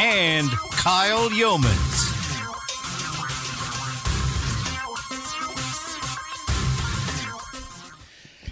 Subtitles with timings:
[0.00, 2.16] and Kyle Yeomans.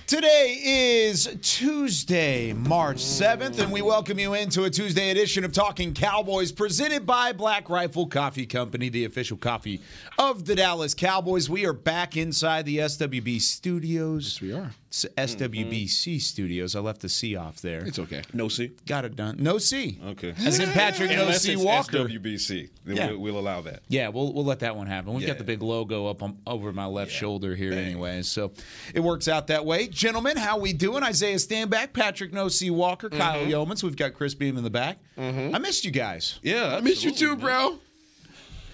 [0.06, 5.94] Today is Tuesday, March 7th, and we welcome you into a Tuesday edition of Talking
[5.94, 9.80] Cowboys presented by Black Rifle Coffee Company, the official coffee
[10.18, 11.48] of the Dallas Cowboys.
[11.48, 14.34] We are back inside the SWB studios.
[14.34, 14.72] Yes, we are.
[14.90, 16.74] S- SWBC studios.
[16.74, 17.84] I left the C off there.
[17.84, 18.22] It's okay.
[18.32, 18.70] No C.
[18.86, 19.36] Got it done.
[19.38, 19.98] No C.
[20.04, 20.34] Okay.
[20.46, 21.98] As in Patrick No Unless C it's Walker.
[22.08, 23.10] SWBC, then Yeah.
[23.10, 23.82] we'll, we'll allow that.
[23.88, 25.12] Yeah, we'll we'll let that one happen.
[25.12, 25.38] We've got Yeah.
[25.38, 28.52] the big logo up on, over my left shoulder here, anyway, so
[28.94, 29.88] it works out that way.
[29.88, 31.02] Gentlemen, how we doing?
[31.02, 33.50] Isaiah Stanback, Patrick No C Walker, Kyle Mm-hmm.
[33.50, 33.82] Yeomans.
[33.82, 34.98] We've got Chris Beam in the back.
[35.18, 36.38] I missed you guys.
[36.42, 37.78] Yeah, I miss you too, absolutely, bro.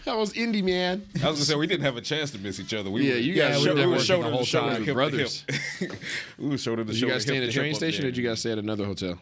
[0.05, 1.07] That was Indy, man.
[1.23, 2.91] I was gonna say we didn't have a chance to miss each other.
[2.91, 4.85] We Yeah, were, you Yeah, guys we were shoulder the whole time.
[4.85, 5.45] Brothers.
[6.39, 8.29] we were shoulder to Did you guys stay at a train station or did you
[8.29, 9.19] guys stay at another hotel?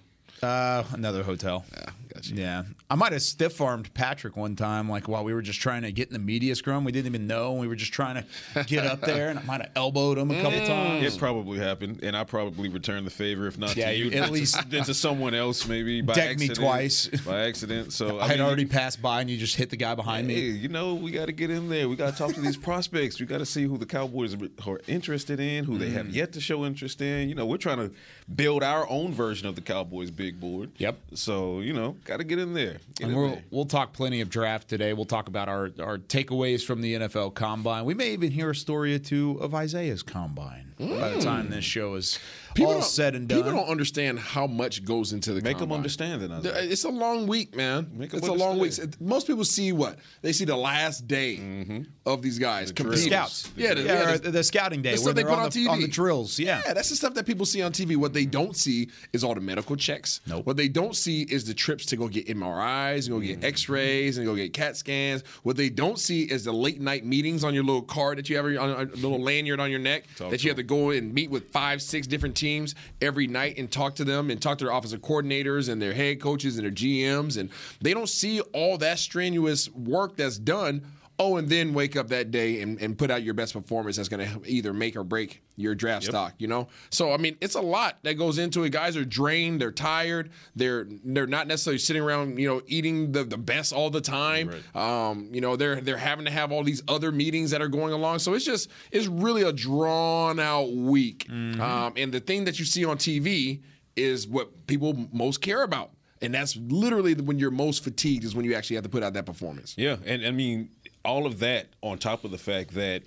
[0.47, 1.65] Uh, another hotel.
[1.73, 2.27] Yeah, got.
[2.29, 5.83] Yeah, I might have stiff armed Patrick one time, like while we were just trying
[5.83, 6.83] to get in the media scrum.
[6.84, 7.53] We didn't even know.
[7.53, 10.33] and We were just trying to get up there, and I might have elbowed him
[10.33, 11.15] a couple times.
[11.15, 14.19] It probably happened, and I probably returned the favor, if not Yeah, to you, you-
[14.21, 17.06] at least- then to someone else, maybe by Decked me twice.
[17.25, 17.93] by accident.
[17.93, 20.29] So I I had mean, already passed by, and you just hit the guy behind
[20.29, 20.59] Hey, me.
[20.59, 21.89] you know, we got to get in there.
[21.89, 23.21] We got to talk to these prospects.
[23.21, 26.15] We got to see who the Cowboys are interested in, who they have Mm.
[26.15, 27.29] yet to show interest in.
[27.29, 27.93] You know, we're trying to
[28.34, 30.70] build our own version of the Cowboys big board.
[30.78, 30.98] Yep.
[31.14, 32.78] So you know, got to get in there.
[32.97, 33.44] Get And in we'll, there.
[33.50, 34.92] we'll talk plenty of draft today.
[34.92, 37.84] We'll talk about our, our takeaways from the NFL Combine.
[37.84, 41.65] We may even hear a story or two of Isaiah's Combine by the time this
[41.65, 42.19] show is
[42.61, 43.39] all said and done.
[43.39, 46.31] People don't understand how much goes into the Make them understand it.
[46.71, 47.91] It's a long week, man.
[47.95, 48.73] Make 'em it's a long week.
[49.01, 53.07] Most people see what they see the last day of these guys The competing.
[53.09, 53.51] scouts.
[53.57, 55.51] Yeah, the, yeah, yeah, the- the, scouting day the stuff they they're put on, on
[55.51, 55.71] the, TV.
[55.71, 56.39] on the drills.
[56.39, 56.63] Yeah.
[56.67, 57.97] Yeah, that's the stuff that people see on TV.
[57.97, 60.21] What they don't see is all the medical checks.
[60.27, 60.47] Nope.
[60.47, 63.41] What they don't see is the trips to go get MRIs and go Mm-hmm.
[63.41, 65.23] get X-rays and go get CAT scans.
[65.45, 68.37] What they don't see is the late night meetings on your little card that you
[68.37, 71.31] have on a little lanyard on your neck that you have to go and meet
[71.31, 74.75] with five, six different teams every night and talk to them and talk to their
[74.75, 77.38] offensive coordinators and their head coaches and their GMs.
[77.38, 77.48] And
[77.80, 80.82] they don't see all that strenuous work that's done.
[81.22, 84.09] Oh, and then wake up that day and, and put out your best performance that's
[84.09, 86.66] going to either make or break your draft stock, you know?
[86.91, 88.71] So, I mean, it's a lot that goes into it.
[88.71, 93.22] Guys are drained, they're tired, they're they're not necessarily sitting around, you know, eating the,
[93.22, 94.49] the best all the time.
[94.75, 97.93] Um, you know, they're they're having to have all these other meetings that are going
[97.93, 98.19] along.
[98.19, 101.27] So it's just it's really a drawn out week.
[101.60, 103.60] Um, and the thing that you see on TV
[103.94, 105.91] is what people most care about.
[106.22, 109.12] And that's literally when you're most fatigued is when you actually have to put out
[109.15, 109.75] that performance.
[109.77, 110.71] Yeah, and I mean
[111.05, 113.03] all of that on top of the fact that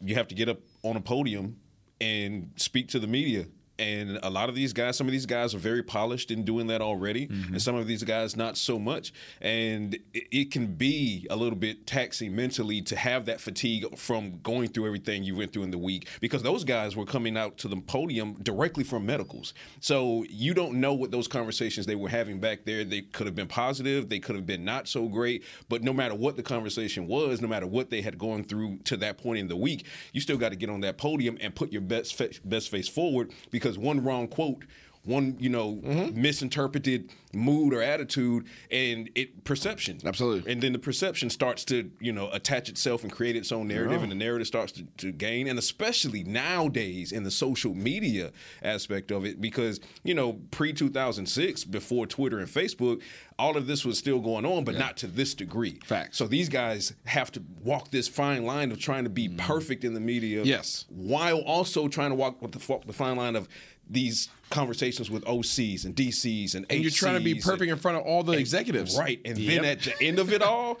[0.00, 1.56] you have to get up on a podium
[2.00, 3.46] and speak to the media.
[3.78, 6.68] And a lot of these guys, some of these guys are very polished in doing
[6.68, 7.56] that already, and mm-hmm.
[7.58, 9.12] some of these guys not so much.
[9.40, 14.38] And it, it can be a little bit taxing mentally to have that fatigue from
[14.42, 17.58] going through everything you went through in the week because those guys were coming out
[17.58, 19.54] to the podium directly from medicals.
[19.80, 22.84] So you don't know what those conversations they were having back there.
[22.84, 26.14] They could have been positive, they could have been not so great, but no matter
[26.14, 29.48] what the conversation was, no matter what they had gone through to that point in
[29.48, 32.30] the week, you still got to get on that podium and put your best fa-
[32.44, 34.64] best face forward because one wrong quote
[35.04, 36.20] one you know mm-hmm.
[36.20, 40.50] misinterpreted mood or attitude and it perception Absolutely.
[40.50, 44.02] and then the perception starts to you know attach itself and create its own narrative
[44.02, 48.32] and the narrative starts to, to gain and especially nowadays in the social media
[48.62, 53.02] aspect of it because you know pre-2006 before twitter and facebook
[53.38, 56.16] all of this was still going on but not to this degree Facts.
[56.16, 59.38] so these guys have to walk this fine line of trying to be mm-hmm.
[59.38, 60.86] perfect in the media Yes.
[60.88, 63.48] while also trying to walk with the, the fine line of
[63.88, 67.96] these conversations with OCs and DCs and And you're trying to be perfect in front
[67.98, 68.96] of all the and- executives.
[68.96, 69.20] right?
[69.24, 69.62] And Yep.
[69.62, 70.78] then at the end of it all,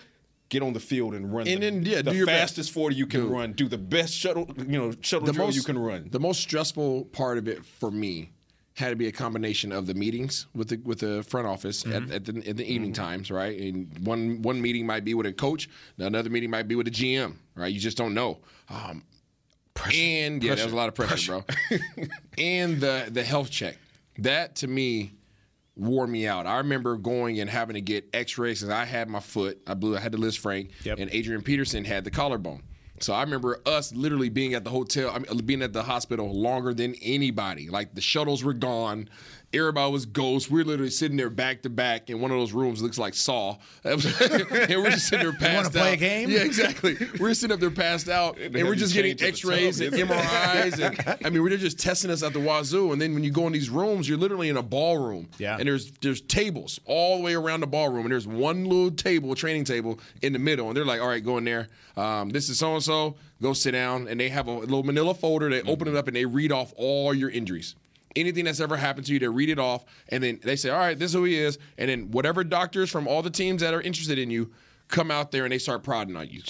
[0.48, 1.48] get on the field and run.
[1.48, 2.54] And the, then, yeah, the do your best.
[2.54, 3.30] fastest forty you can Dude.
[3.30, 3.52] run.
[3.52, 6.08] Do the best shuttle, you know, shuttle the drill you can run.
[6.10, 8.30] The most stressful part of it for me
[8.74, 12.12] had to be a combination of the meetings with the with the front office Mm-hmm.
[12.12, 13.58] at, at the, at the evening times, right?
[13.58, 15.68] And one one meeting might be with a coach,
[15.98, 17.72] another meeting might be with a GM, right?
[17.72, 18.38] You just don't know.
[18.68, 19.02] Um,
[19.94, 21.78] and yeah, there was a lot of pressure, bro.
[22.38, 23.76] and the the health check
[24.18, 25.14] that to me
[25.76, 26.46] wore me out.
[26.46, 29.58] I remember going and having to get X-rays because I had my foot.
[29.66, 29.96] I blew.
[29.96, 30.98] I had to Lisfranc, Yep.
[31.00, 32.62] and Adrian Peterson had the collarbone.
[33.00, 36.32] So I remember us literally being at the hotel, I mean, being at the hospital
[36.32, 37.68] longer than anybody.
[37.68, 39.08] Like the shuttles were gone.
[39.54, 40.50] Everybody was ghosts.
[40.50, 43.14] We are literally sitting there back to back in one of those rooms looks like
[43.14, 43.56] Saw.
[43.84, 45.54] and we're just sitting there passed out.
[45.54, 46.30] wanna play a game?
[46.30, 46.96] Yeah, exactly.
[47.18, 49.80] We're sitting up there passed out, and have we're just getting changed at the X-rays
[49.80, 49.94] and.
[49.94, 52.92] MRIs, and I mean, we're just testing us at the wazoo.
[52.92, 55.56] And then when you go in these rooms, you're literally in a ballroom, Yeah.
[55.58, 59.34] and there's there's tables all the way around the ballroom, and there's one little table,
[59.34, 61.68] training table in the middle, and they're like, "All right, go in there.
[61.96, 63.16] Um, this is so and so.
[63.42, 65.48] Go sit down." And they have a little Manila folder.
[65.50, 67.74] They open it up and they read off all your injuries.
[68.16, 70.78] Anything that's ever happened to you, they read it off, and then they say, "All
[70.78, 73.74] right, this is who he is." And then whatever doctors from all the teams that
[73.74, 74.52] are interested in you
[74.88, 76.42] come out there and they start prodding on you.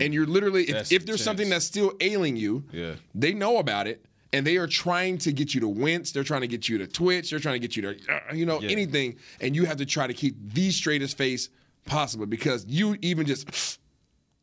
[0.00, 1.22] And you're literally, if, if there's intense.
[1.22, 2.94] something that's still ailing you, Yeah.
[3.14, 6.12] they know about it and they are trying to get you to wince.
[6.12, 7.30] They're trying to get you to twitch.
[7.30, 8.70] They're trying to get you to, uh, you know, Yeah.
[8.70, 9.16] anything.
[9.40, 11.48] And you have to try to keep the straightest face
[11.86, 13.78] possible because you even just.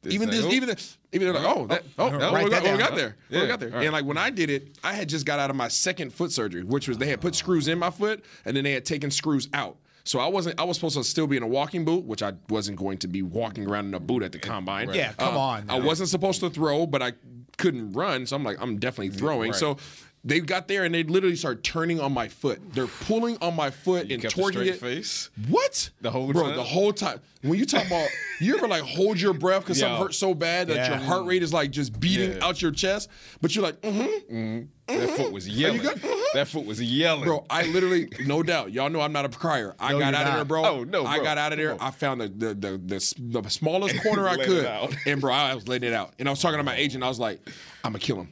[0.05, 0.51] Even like, this, oh.
[0.51, 2.77] even this, even they're like, oh, that, oh, oh, Write we that got, oh, we
[2.77, 3.69] got there, oh, we got there.
[3.69, 3.83] Right.
[3.83, 6.31] And like when I did it, I had just got out of my second foot
[6.31, 9.09] surgery, which was they had put screws in my foot and then they had taken
[9.11, 9.77] screws out.
[10.03, 12.33] So I wasn't, I was supposed to still be in a walking boot, which I
[12.47, 14.93] wasn't going to be walking around in a boot at the combine.
[14.93, 17.13] Yeah, come Uh, on I wasn't supposed to throw, but I
[17.57, 19.51] couldn't run, so I'm like, I'm definitely throwing.
[19.51, 19.59] Right.
[19.59, 19.77] So
[20.27, 22.59] they got there and they literally started turning on my foot.
[22.73, 24.75] They're pulling on my foot You and torquing it.
[24.79, 25.29] face?
[25.47, 25.89] What?
[26.01, 26.55] The whole Bro, time?
[26.57, 27.21] the whole time.
[27.43, 28.09] When you talk about,
[28.41, 30.87] you ever like hold your breath because something hurts so bad that Yeah.
[30.89, 32.45] your heart rate is like just beating Yeah.
[32.45, 33.09] out your chest,
[33.41, 34.01] but you're like, mm-hmm.
[34.35, 34.65] mm-hmm.
[34.87, 35.15] That mm-hmm.
[35.15, 35.81] foot was yelling.
[35.81, 35.97] good?
[35.97, 36.37] Mm-hmm.
[36.37, 37.25] That foot was yelling.
[37.25, 39.75] Bro, I literally, no doubt, y'all know I'm not a crier.
[39.79, 40.65] I No, got out of there, bro.
[40.65, 41.75] Oh, no, I got out of there.
[41.81, 44.65] I found the the the, the, the smallest corner I could,
[45.05, 46.13] and bro, I was letting it out.
[46.19, 47.03] And I was talking to my agent.
[47.03, 47.39] I was like,
[47.83, 48.29] I'm gonna kill him.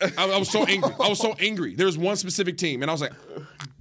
[0.00, 0.92] I, I was so angry.
[1.00, 1.74] I was so angry.
[1.74, 3.12] There was one specific team, and I was like,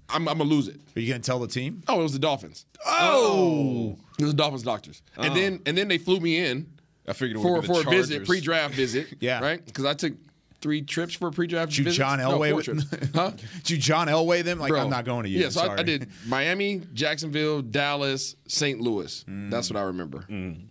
[0.10, 0.80] I'm, I'm gonna lose it.
[0.96, 1.82] Are you going to tell the team?
[1.88, 2.66] Oh, it was the Dolphins.
[2.86, 6.68] Oh, It was the Dolphins doctors, and then and then they flew me in
[7.08, 9.08] I figured it for for a visit, pre-draft visit.
[9.20, 9.42] Yeah.
[9.42, 9.64] right.
[9.66, 10.14] Because I took
[10.62, 11.98] three trips for a pre-draft Did you visit.
[11.98, 12.86] John No, Elway with- trips.
[13.14, 13.32] Huh?
[13.64, 14.60] Did you John Elway them?
[14.60, 14.82] Like, Bro.
[14.84, 15.42] I'm not going to you.
[15.42, 15.80] Yeah, so I.
[15.80, 18.80] I did Miami, Jacksonville, Dallas, St.
[18.80, 19.26] Louis.
[19.28, 19.52] Mm.
[19.52, 20.26] That's what I remember.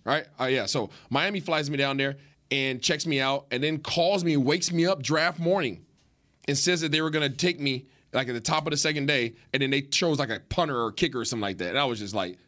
[0.04, 0.24] Right?
[0.40, 0.64] Uh, yeah.
[0.66, 2.16] So Miami flies me down there
[2.50, 5.84] and checks me out, and then calls me, wakes me up draft morning,
[6.48, 8.76] and says that they were going to take me like at the top of the
[8.76, 11.70] second day, and then they chose like a punter or kicker or something like that.
[11.70, 12.38] And I was just like.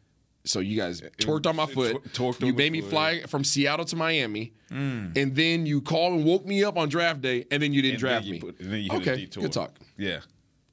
[0.47, 2.05] So you guys torqued on my foot.
[2.13, 2.91] torqued you made me foot.
[2.91, 5.17] fly from Seattle to Miami, Mm.
[5.17, 7.95] and then you called and woke me up on draft day, and then you didn't
[7.95, 8.41] And draft you me.
[8.41, 9.75] put- and then you hit a okay, good talk.
[9.97, 10.21] Yeah.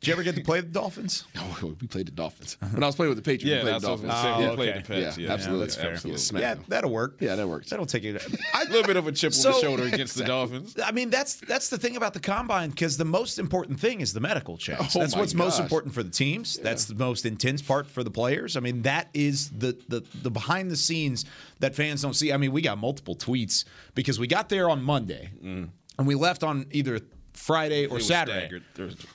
[0.02, 1.26] Did you ever get to play the Dolphins?
[1.38, 2.58] Oh, we played the Dolphins.
[2.72, 4.12] When I was playing with the Patriots, Yeah, we played that's the what I was
[4.12, 4.24] Dolphins.
[4.24, 4.52] gonna say.
[4.52, 5.18] Oh, played the Pats.
[5.20, 5.66] Yeah, Yeah, absolutely.
[5.66, 5.92] that's fair.
[5.92, 6.42] Absolutely.
[6.42, 7.18] Yeah, that'll work.
[7.20, 7.70] Yeah, that works.
[7.70, 8.16] That'll take it.
[8.56, 10.76] A little bit of a chip on the shoulder against the Dolphins.
[10.84, 14.12] I mean, that's that's the thing about the combine because the most important thing is
[14.12, 14.96] the medical checks.
[14.96, 16.58] Oh that's my what's most important for the teams.
[16.58, 18.58] That's the most intense part for the players.
[18.58, 21.26] I mean, that is the the the behind the scenes
[21.60, 22.34] that fans don't see.
[22.34, 25.70] I mean, we got multiple tweets because we got there on Monday mm.
[26.00, 27.02] and we left on either
[27.34, 28.48] Friday or Saturday.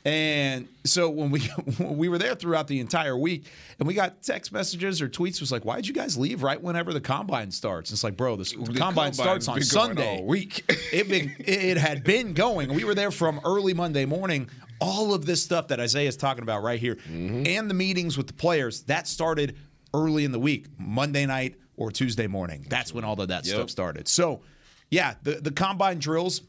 [0.04, 1.48] And so when we
[1.78, 3.46] we were there throughout the entire week,
[3.78, 6.92] and we got text messages or tweets was like, "Why'd you guys leave right whenever
[6.92, 10.22] the combine starts?" It's like, bro, the, the combine combine's starts on Sunday.
[10.22, 10.64] week.
[10.92, 12.72] it been it had been going.
[12.74, 14.48] We were there from early Monday morning.
[14.80, 18.26] All of this stuff that Isaiah is talking about right here, and the meetings with
[18.26, 19.56] the players that started
[19.94, 22.66] early in the week, Monday night or Tuesday morning.
[22.68, 24.08] That's when all of that stuff started.
[24.08, 24.42] So,
[24.90, 26.42] yeah, the the combine drills.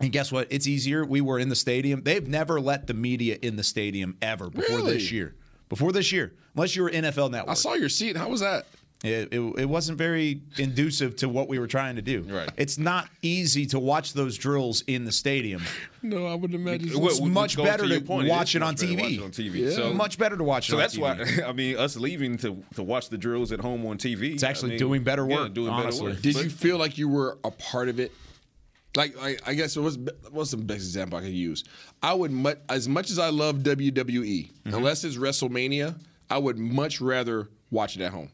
[0.00, 0.46] And guess what?
[0.50, 1.04] It's easier.
[1.04, 2.02] We were in the stadium.
[2.02, 4.94] They've never let the media in the stadium ever before Really?
[4.94, 5.34] this year.
[5.68, 7.50] Before this year, unless you were NFL Network.
[7.50, 8.16] I saw your seat.
[8.16, 8.66] How was that?
[9.04, 12.22] It, it, it wasn't very inducive to what we were trying to do.
[12.22, 12.50] Right.
[12.56, 15.62] It's not easy to watch those drills in the stadium.
[16.00, 16.90] No, I would imagine.
[16.96, 18.28] Well, It's which much better your to point.
[18.28, 19.02] watch is it on much better to TV.
[19.02, 19.54] watch it on TV.
[19.56, 19.70] Yeah.
[19.70, 21.38] So, much better to watch it so on that's TV.
[21.42, 24.32] why I mean us leaving to to watch the drills at home on TV.
[24.34, 26.02] It's actually I mean, doing better yeah, work, doing honestly.
[26.06, 26.22] better work.
[26.22, 28.12] Did But- you feel like you were a part of it?
[28.98, 29.96] Like, I, I guess it was
[30.32, 31.62] what's the best example I could use?
[32.02, 34.74] I would much as much as I love WWE, mm-hmm.
[34.74, 35.94] unless it's WrestleMania,
[36.28, 38.30] I would much rather watch it at home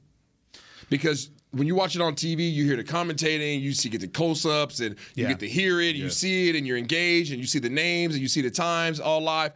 [0.89, 4.09] because when you watch it on TV, you hear the commentating, you see get the
[4.09, 5.29] close-ups, and you Yeah.
[5.29, 8.15] get to hear it, you see it, and you're engaged, and you see the names,
[8.15, 9.53] and you see the times all live.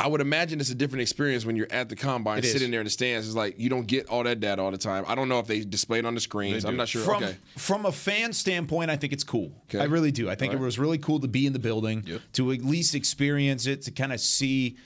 [0.00, 2.52] I would imagine it's a different experience when you're at the combine, It is.
[2.52, 3.26] sitting there in the stands.
[3.26, 5.04] It's like you don't get all that data all the time.
[5.06, 6.64] I don't know if they display it on the screens.
[6.64, 7.02] I'm not sure.
[7.02, 7.36] From, okay.
[7.56, 9.52] from a fan standpoint, I think it's cool.
[9.68, 9.78] Okay.
[9.78, 10.30] I really do.
[10.30, 12.20] I think it was really cool to be in the building, Yep.
[12.34, 14.76] to at least experience it, to kind of see.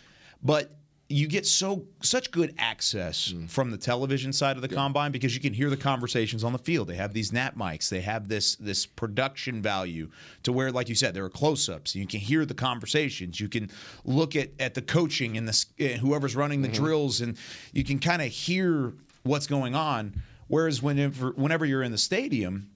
[0.43, 0.77] But
[1.09, 5.41] you get so such good access from the television side of the combine because you
[5.41, 6.89] can hear the conversations on the field.
[6.89, 7.91] They have these nap mics.
[7.91, 10.09] They have this this production value
[10.45, 11.95] to where, like you said, there are close-ups.
[11.95, 13.39] You can hear the conversations.
[13.39, 13.71] You can
[14.05, 17.37] look at at the coaching and the eh, whoever's running the drills, and
[17.73, 18.95] you can kind of hear
[19.25, 20.23] what's going on.
[20.49, 22.71] Whereas whenever whenever you're in the stadium,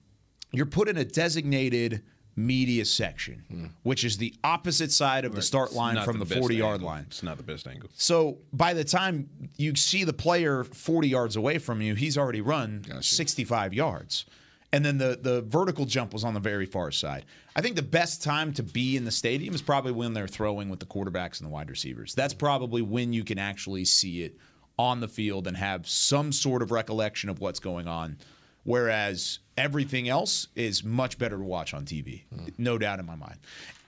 [0.51, 2.03] you're put in a designated
[2.39, 3.65] media section, hmm.
[3.83, 6.87] which is the opposite side of the start line from the best 40 yard angle.
[6.87, 7.05] line.
[7.07, 7.89] It's not the best angle.
[7.95, 12.41] So by the time you see the player 40 yards away from you, he's already
[12.41, 14.25] run 65 yards.
[14.71, 17.25] And then the the vertical jump was on the very far side.
[17.55, 20.69] I think the best time to be in the stadium is probably when they're throwing
[20.69, 22.13] with the quarterbacks and the wide receivers.
[22.13, 22.39] That's hmm.
[22.39, 24.37] probably when you can actually see it
[24.77, 28.17] on the field and have some sort of recollection of what's going on.
[28.63, 32.23] Whereas everything else is much better to watch on TV,
[32.57, 33.35] no doubt in my mind.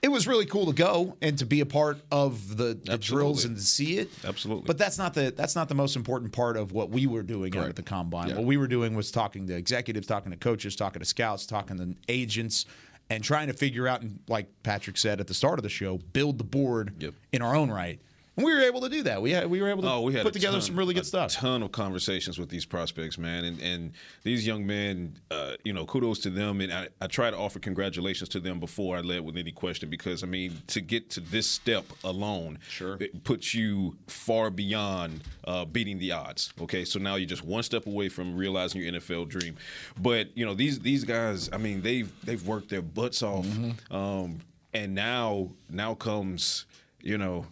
[0.02, 3.44] It was really cool to go and to be a part of the, the drills
[3.44, 4.10] and to see it.
[4.24, 4.64] Absolutely.
[4.66, 7.56] But that's not the that's not the most important part of what we were doing
[7.56, 8.34] out at the combine.
[8.34, 11.78] What we were doing was talking to executives, talking to coaches, talking to scouts, talking
[11.78, 12.66] to agents,
[13.10, 15.98] and trying to figure out and like Patrick said at the start of the show,
[16.12, 17.14] build the board Yep.
[17.32, 18.00] in our own right.
[18.34, 19.20] And we were able to do that.
[19.20, 21.02] We had, we were able to Oh, we had put together ton- some really good
[21.02, 21.32] a stuff.
[21.32, 25.18] ton of conversations with these prospects, man, and and these young men.
[25.30, 28.58] Uh, you know, kudos to them, and I, I try to offer congratulations to them
[28.58, 32.58] before I led with any question because I mean to get to this step alone,
[32.70, 32.96] Sure.
[33.00, 36.54] it puts you far beyond uh, beating the odds.
[36.62, 39.56] Okay, so now you're just one step away from realizing your NFL dream.
[40.00, 43.46] But you know these these guys, I mean they've they've worked their butts off,
[43.90, 44.38] um,
[44.72, 46.64] and now now comes
[47.02, 47.44] you know.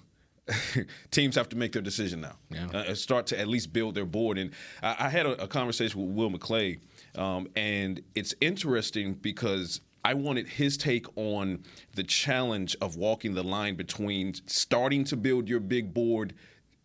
[1.11, 2.37] teams have to make their decision now.
[2.73, 4.39] Uh, start to at least build their board.
[4.39, 4.51] And
[4.83, 6.79] I, I had a, a conversation with Will McClay,
[7.17, 11.63] um, and it's interesting because I wanted his take on
[11.95, 16.35] the challenge of walking the line between starting to build your big board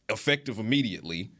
[0.09, 1.31] effective immediately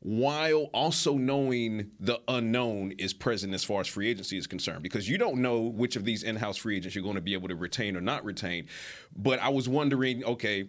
[0.00, 5.08] while also knowing the unknown is present as far as free agency is concerned because
[5.08, 7.56] you don't know which of these in-house free agents you're going to be able to
[7.56, 8.66] retain or not retain
[9.16, 10.68] but i was wondering okay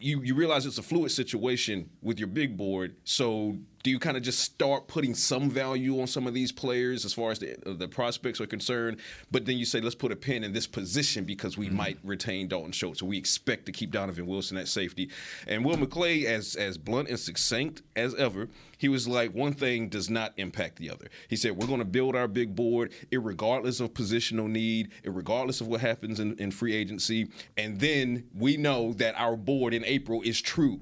[0.00, 2.96] you you realize it's a fluid situation with your big board.
[3.04, 7.04] So do you kind of just start putting some value on some of these players
[7.04, 8.98] as far as the, uh, the prospects are concerned?
[9.30, 11.76] But then you say let's put a pin in this position because we mm-hmm.
[11.76, 13.02] might retain Dalton Schultz.
[13.02, 15.10] We expect to keep Donovan Wilson at safety.
[15.46, 19.90] And Will McClay as as blunt and succinct as ever he was like one thing
[19.90, 21.08] does not impact the other.
[21.28, 25.68] He said we're going to build our big board regardless of positional need regardless of
[25.68, 30.22] what happens in, in free agency and then we know that our board in April
[30.22, 30.80] is true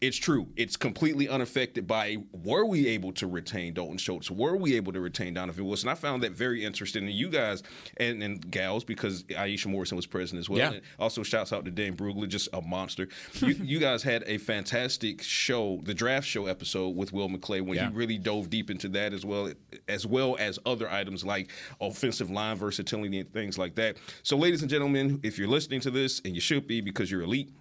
[0.00, 0.48] it's true.
[0.56, 4.30] It's completely unaffected by were we able to retain Dalton Schultz?
[4.30, 5.88] Were we able to retain Donovan Wilson?
[5.88, 7.04] I found that very interesting.
[7.04, 7.62] And you guys
[7.96, 10.58] and, and gals, because Aisha Morrison was present as well.
[10.58, 10.72] Yeah.
[10.72, 13.08] And also, shouts out to Dane Brugler, just a monster.
[13.40, 17.76] You, you guys had a fantastic show, the draft show episode with Will McClay, when
[17.78, 17.88] Yeah.
[17.88, 19.50] he really dove deep into that as well,
[19.88, 23.96] as well as other items like offensive line versatility and things like that.
[24.22, 27.22] So, ladies and gentlemen, if you're listening to this, and you should be because you're
[27.22, 27.52] elite,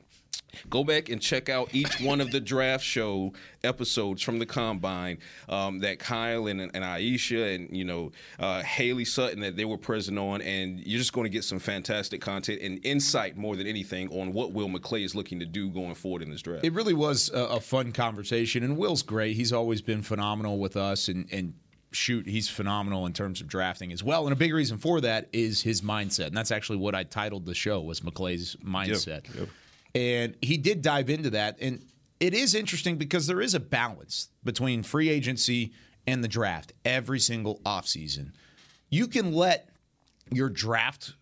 [0.69, 5.17] Go back and check out each one of the draft show episodes from the combine
[5.49, 9.77] um, that Kyle and, and Aisha and you know uh, Haley Sutton that they were
[9.77, 13.67] present on, and you're just going to get some fantastic content and insight more than
[13.67, 16.63] anything on what Will McClay is looking to do going forward in this draft.
[16.63, 19.35] It really was a, a fun conversation, and Will's great.
[19.35, 21.53] He's always been phenomenal with us, and and
[21.91, 24.25] shoot, he's phenomenal in terms of drafting as well.
[24.25, 27.45] And a big reason for that is his mindset, and that's actually what I titled
[27.45, 29.33] the show was McClay's mindset.
[29.35, 29.49] yep.
[29.95, 31.83] And he did dive into that, and
[32.19, 35.73] it is interesting because there is a balance between free agency
[36.07, 38.31] and the draft every single offseason.
[38.89, 39.69] You can let
[40.31, 41.13] your draft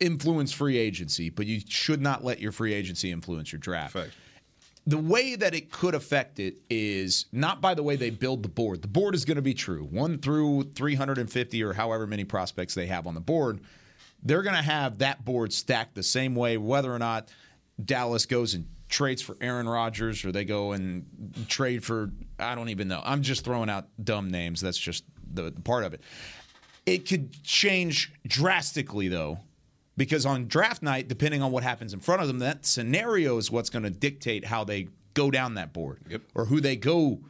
[0.00, 3.92] influence free agency, but you should not let your free agency influence your draft.
[3.92, 4.10] Fact.
[4.86, 8.48] The way that it could affect it is not by the way they build the
[8.48, 8.80] board.
[8.80, 9.84] The board is going to be true.
[9.84, 13.60] One through 350 or however many prospects they have on the board,
[14.22, 17.28] they're going to have that board stacked the same way, whether or not
[17.82, 21.04] Dallas goes and trades for Aaron Rodgers or they go and
[21.48, 23.00] trade for, I don't even know.
[23.04, 24.60] I'm just throwing out dumb names.
[24.60, 26.00] That's just the, the part of it.
[26.86, 29.38] It could change drastically, though,
[29.96, 33.50] because on draft night, depending on what happens in front of them, that scenario is
[33.50, 36.22] what's going to dictate how they go down that board Yep.
[36.34, 37.20] or who they go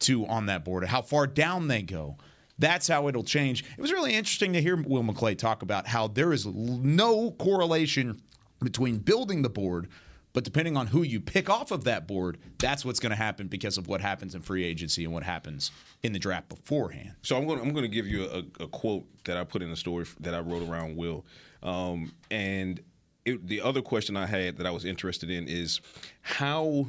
[0.00, 2.16] to on that board or how far down they go.
[2.58, 3.64] That's how it'll change.
[3.76, 8.20] It was really interesting to hear Will McClay talk about how there is no correlation
[8.60, 9.88] between building the board,
[10.32, 13.46] but depending on who you pick off of that board, that's what's going to happen
[13.46, 15.70] because of what happens in free agency and what happens
[16.02, 17.12] in the draft beforehand.
[17.22, 17.58] So I'm going.
[17.58, 20.06] to I'm going to give you a, a quote that I put in the story
[20.20, 21.24] that I wrote around Will,
[21.62, 22.80] um, and
[23.24, 25.80] it, the other question I had that I was interested in is
[26.22, 26.86] how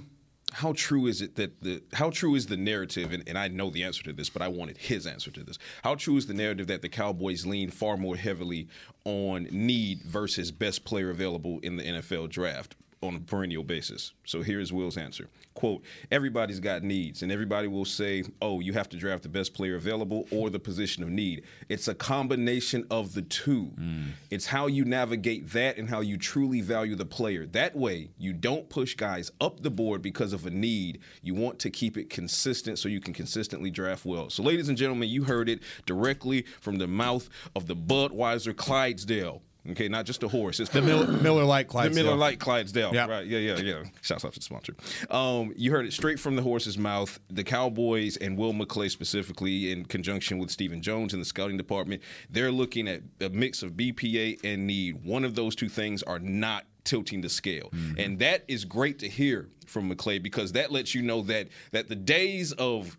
[0.51, 3.69] how true is it that the how true is the narrative and, and I know
[3.69, 5.57] the answer to this, but I wanted his answer to this.
[5.83, 8.67] How true is the narrative that the Cowboys lean far more heavily
[9.05, 12.75] on need versus best player available in the NFL draft?
[13.01, 14.13] On a perennial basis.
[14.25, 15.29] So here's Will's answer.
[15.53, 19.53] Quote, everybody's got needs, and everybody will say, oh, you have to draft the best
[19.53, 21.43] player available or the position of need.
[21.69, 23.71] It's a combination of the two.
[23.79, 24.07] Mm.
[24.29, 27.45] It's how you navigate that and how you truly value the player.
[27.47, 30.99] That way, you don't push guys up the board because of a need.
[31.21, 34.29] You want to keep it consistent so you can consistently draft well.
[34.29, 39.41] So, ladies and gentlemen, you heard it directly from the mouth of the Budweiser Clydesdale.
[39.71, 40.59] Okay, not just a horse.
[40.59, 42.93] It's The Miller, Miller Lite the Miller Lite Clydesdale.
[42.93, 43.07] Yeah.
[43.07, 43.27] Right.
[43.27, 43.83] Yeah, yeah, yeah.
[44.01, 44.75] Shouts out to the sponsor.
[45.11, 47.19] Um, you heard it straight from the horse's mouth.
[47.29, 52.01] The Cowboys and Will McClay specifically, in conjunction with Stephen Jones in the scouting department,
[52.29, 55.03] they're looking at a mix of BPA and need.
[55.03, 57.69] One of those two things are not tilting the scale.
[57.97, 61.87] And that is great to hear from McClay because that lets you know that that
[61.89, 62.97] the days of,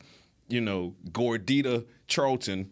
[0.48, 2.70] you know, Gordita Charlton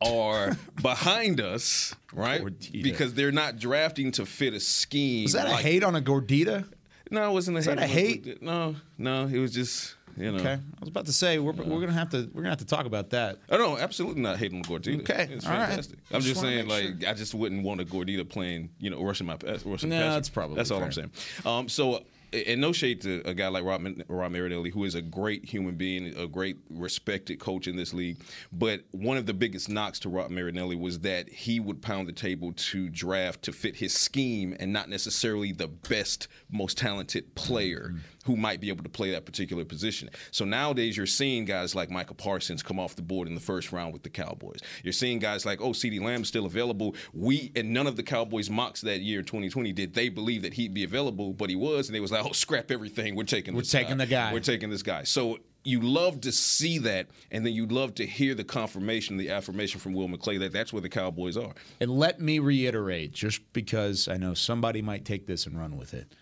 [0.00, 2.42] are behind us, right?
[2.42, 2.82] Gordita.
[2.82, 5.26] Because they're not drafting to fit a scheme.
[5.26, 6.66] Is that a hate on a Gordita?
[7.10, 7.66] No, it wasn't a hate.
[7.76, 8.42] that a hate?
[8.42, 10.38] No, no, it was just you know.
[10.38, 12.66] Okay, I was about to say we're, we're gonna have to we're gonna have to
[12.66, 13.38] talk about that.
[13.50, 15.00] Oh no, absolutely not hating on Gordita.
[15.00, 15.68] Okay, it's all right.
[15.68, 15.98] fantastic.
[16.10, 19.02] I I'm just just saying, like, I just wouldn't want a Gordita playing, you know,
[19.02, 19.64] rushing my pass.
[19.64, 20.10] Rushing No, passer.
[20.14, 20.82] that's probably that's all.
[20.82, 21.10] I'm saying.
[21.44, 22.02] Um, so.
[22.44, 25.76] And no shade to a guy like Rob, Rod Marinelli, who is a great human
[25.76, 28.18] being, a great respected coach in this league.
[28.52, 32.12] But one of the biggest knocks to Rod Marinelli was that he would pound the
[32.12, 37.94] table to draft to fit his scheme and not necessarily the best, most talented player
[38.26, 40.10] who might be able to play that particular position.
[40.30, 43.72] So nowadays, you're seeing guys like Micah Parsons come off the board in the first
[43.72, 44.60] round with the Cowboys.
[44.82, 46.94] You're seeing guys like, oh, CeeDee Lamb's still available.
[47.14, 50.74] We and none of the Cowboys mocks that year, 2020, did they believe that he'd
[50.74, 53.14] be available, but he was, and they was like, oh, scrap everything.
[53.14, 54.32] We're taking We're this taking the guy.
[54.32, 55.04] We're taking this guy.
[55.04, 59.30] So you love to see that, and then you love to hear the confirmation, the
[59.30, 61.52] affirmation from Will McClay that that's where the Cowboys are.
[61.80, 65.92] And let me reiterate, just because I know somebody might take this and run with
[65.92, 66.12] it.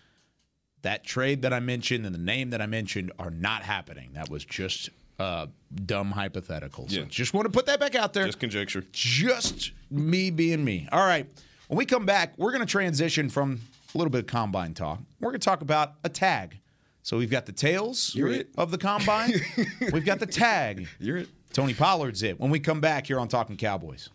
[0.85, 4.11] That trade that I mentioned and the name that I mentioned are not happening.
[4.13, 5.47] That was just uh,
[5.83, 6.87] dumb hypothetical.
[6.87, 7.05] So Yeah.
[7.09, 8.27] just want to put that back out there.
[8.27, 8.83] Just conjecture.
[8.91, 10.87] just me being me.
[10.91, 11.25] All right.
[11.69, 13.61] When we come back, we're going to transition from
[13.95, 14.99] a little bit of combine talk.
[15.19, 16.59] We're going to talk about a tag.
[17.01, 18.15] So we've got the tails
[18.55, 19.33] of the combine.
[19.91, 20.87] we've got the tag.
[20.99, 21.29] You're it.
[21.51, 22.39] Tony Pollard's it.
[22.39, 24.09] When we come back here on Talking Cowboys.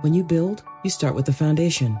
[0.00, 2.00] When you build, you start with the foundation.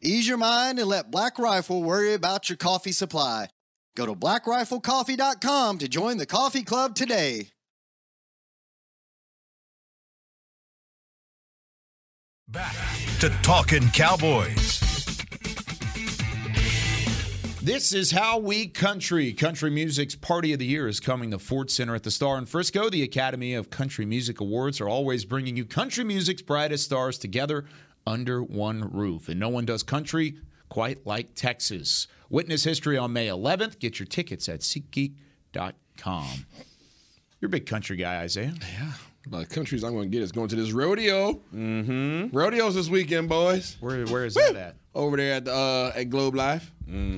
[0.00, 3.48] Ease your mind and let Black Rifle worry about your coffee supply.
[3.96, 7.48] Go to blackriflecoffee.com to join the coffee club today.
[12.48, 12.76] Back
[13.20, 14.76] to Talking Cowboys.
[17.60, 19.32] This is How We Country.
[19.32, 22.46] Country Music's Party of the Year is coming to Ford Center at the Star in
[22.46, 22.88] Frisco.
[22.88, 27.64] The Academy of Country Music Awards are always bringing you country music's brightest stars together
[28.06, 29.28] under one roof.
[29.28, 30.36] And no one does country
[30.68, 32.06] quite like Texas.
[32.30, 33.78] Witness history on May 11th.
[33.78, 36.26] Get your tickets at SeatGeek.com.
[37.40, 38.54] You're a big country guy, Isaiah.
[38.60, 38.92] Yeah.
[39.28, 41.40] The countries I'm going to get is going to this rodeo.
[41.54, 42.36] Mm-hmm.
[42.36, 43.76] Rodeos this weekend, boys.
[43.80, 44.76] Where Where is that at?
[44.94, 46.70] Over there at the, uh, at Globe Life.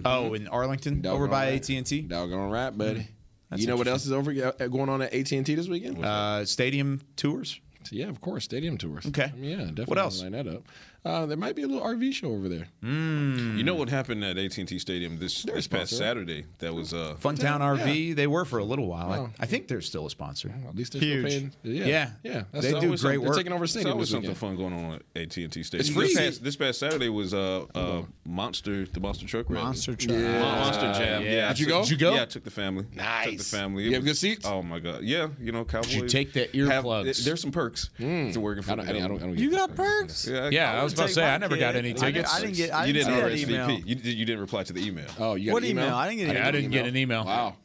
[0.04, 1.52] Oh, in Arlington, Doggone over by.
[1.52, 2.02] AT&T.
[2.02, 3.06] Doggone right, buddy.
[3.50, 6.04] That's you know what else is over uh, going on at AT&T this weekend?
[6.04, 7.60] Uh, stadium tours.
[7.90, 9.06] Yeah, of course, stadium tours.
[9.06, 9.30] Okay.
[9.32, 9.84] I mean, yeah, definitely.
[9.86, 10.22] What else?
[10.22, 10.62] Line that up.
[11.04, 12.66] Uh, there might be a little RV show over there.
[12.82, 15.96] You know what happened at AT&T Stadium this this past.
[15.96, 16.44] Saturday?
[16.58, 18.14] That was a uh, Funtown RV.
[18.16, 19.12] They were for a little while.
[19.12, 19.30] Oh.
[19.38, 20.52] I, I think they're still a sponsor.
[20.68, 21.30] At least they're Huge.
[21.30, 21.52] still paying.
[21.62, 22.10] Yeah, Yeah.
[22.24, 22.42] yeah.
[22.52, 23.20] That's They do great something.
[23.20, 23.28] work.
[23.28, 25.80] They're taking over There's stadium always this something fun going on at AT&T Stadium.
[25.80, 26.08] It's free.
[26.08, 29.64] This past, this past Saturday was uh, uh, Monster, the Monster Truck Rally.
[29.66, 30.18] Monster truck.
[30.18, 31.22] Mon- Monster Jam.
[31.22, 31.30] yeah.
[31.30, 31.48] Yeah.
[31.48, 31.80] Did you took- go?
[31.82, 32.14] Did you go?
[32.16, 32.84] Yeah, I took the family.
[32.94, 33.26] Nice.
[33.28, 33.84] Took the family.
[33.84, 34.44] It You have good seats?
[34.46, 35.02] Oh my god.
[35.02, 35.92] Yeah, you know, Cowboys.
[35.92, 37.24] Did you take the have- earplugs?
[37.24, 39.38] there's some perks to working for I don't, the I don't, I don't, I don't
[39.38, 39.76] You got this.
[39.76, 40.26] perks?
[40.28, 42.32] Yeah, Yeah, I was about to say I never got any tickets.
[42.34, 42.72] I didn't get.
[42.74, 43.68] I you didn't didn't see that email.
[43.68, 43.86] RSVP.
[43.86, 45.06] You, did- you didn't reply to the email.
[45.18, 45.84] Oh, you got What an email?
[45.86, 45.96] email?
[45.96, 47.24] I didn't get Yeah, I didn't get an email.
[47.24, 47.56] Wow.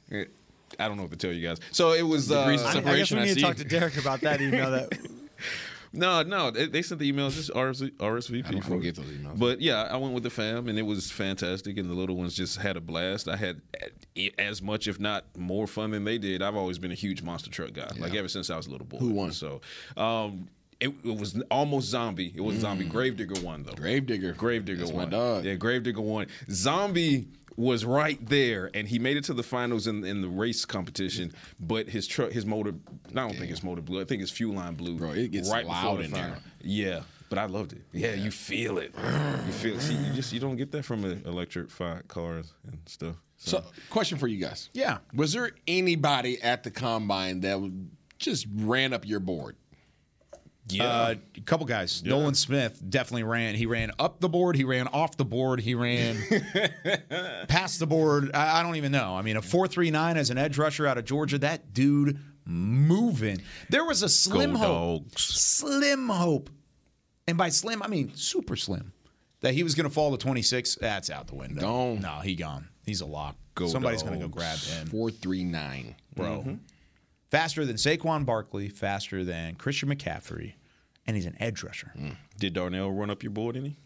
[0.80, 1.60] I don't know what to tell you guys.
[1.72, 2.32] So it was.
[2.32, 4.22] Uh, Degrees of I, I guess separation, we I need to talk to Derek about
[4.22, 4.72] that email.
[4.72, 4.90] That
[5.96, 8.48] No, no, they, they sent the emails just RS, RSVP.
[8.48, 9.38] I don't- I for don't get those emails.
[9.38, 12.34] But yeah, I went with the fam, and it was fantastic, and the little ones
[12.36, 13.28] just had a blast.
[13.28, 13.62] I had
[14.40, 16.42] as much, if not more, fun than they did.
[16.42, 18.88] I've always been a huge monster truck guy, like ever since I was a little
[18.88, 18.98] boy.
[18.98, 19.32] Who won?
[19.32, 19.62] So,
[19.96, 20.48] um,
[20.80, 22.34] it, it was almost zombie.
[22.36, 22.86] It was zombie.
[22.86, 23.74] Gravedigger won though.
[23.74, 24.34] Gravedigger.
[24.34, 25.10] Gravedigger That's my won.
[25.12, 25.46] dog.
[25.46, 26.26] Yeah, Gravedigger won.
[26.50, 30.66] Zombie was right there, and he made it to the finals in, in the race
[30.66, 31.32] competition.
[31.60, 32.74] But his truck, his motor,
[33.12, 34.02] I don't think his motor blew.
[34.02, 34.96] I think his fuel line blew.
[34.96, 36.24] Bro, it gets right loud before the in there.
[36.24, 36.38] final.
[36.62, 37.82] Yeah, but I loved it.
[37.92, 38.94] Yeah, you feel it.
[39.46, 39.82] You feel it.
[39.82, 43.16] See, you just you don't get that from electrified cars and stuff.
[43.38, 44.70] So, question for you guys.
[44.74, 45.00] Yeah.
[45.14, 47.72] Was there anybody at the combine that
[48.18, 49.58] just ran up your board?
[50.70, 50.84] Yeah.
[50.86, 52.04] Uh, a couple guys.
[52.04, 53.56] Nolan Smith definitely ran.
[53.56, 54.56] He ran up the board.
[54.56, 55.60] He ran off the board.
[55.60, 56.18] He ran
[57.48, 58.32] past the board.
[58.34, 59.16] I, I don't even know.
[59.16, 61.38] I mean, a four three nine as an edge rusher out of Georgia.
[61.38, 63.42] That dude moving.
[63.70, 65.04] There was a slim Go hope.
[65.10, 65.22] Dogs.
[65.24, 66.50] Slim hope,
[67.28, 68.94] and by slim I mean super slim.
[69.42, 70.76] That he was going to fall to twenty six.
[70.76, 71.62] That's out the window.
[71.62, 72.00] Gone.
[72.02, 72.70] No, he gone.
[72.86, 73.36] He's a lock.
[73.56, 75.96] Go Somebody's going to go grab him, 439.
[76.16, 76.58] bro.
[77.34, 78.70] Faster than Saquon Barkley.
[78.70, 80.54] Faster than Christian McCaffrey,
[81.08, 81.92] and he's an edge rusher.
[81.98, 82.16] Mm.
[82.38, 83.80] Did Darnell run up your board any?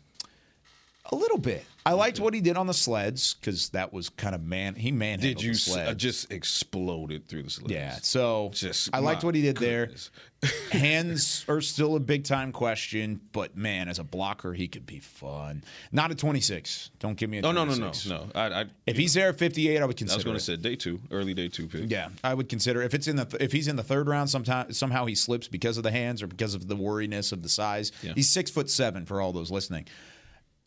[1.12, 1.64] A little bit.
[1.86, 4.76] I liked what he did on the sleds because that was kind of man.
[4.76, 5.88] He manhandled Did you the s- sled.
[5.88, 7.72] uh, just exploded through the sleds?
[7.74, 7.96] yeah.
[8.02, 10.12] So Just I liked what he did goodness.
[10.42, 10.52] there.
[10.82, 15.00] Hands are still a big time question, but man, as a blocker, he could be
[15.00, 15.64] fun.
[15.94, 16.92] Not at 26.
[17.00, 18.08] Don't give me a Oh no 26.
[18.08, 18.32] no no no!
[18.36, 20.14] I, I If he's there at 58, I would consider.
[20.14, 21.90] I was going to say day two, early day two pick.
[21.90, 24.30] Yeah, I would consider if it's in the if he's in the third round.
[24.30, 27.50] Sometime somehow he slips because of the hands or because of the worriness of the
[27.50, 27.92] size.
[28.04, 28.12] Yeah.
[28.14, 29.86] He's six foot seven for all those listening.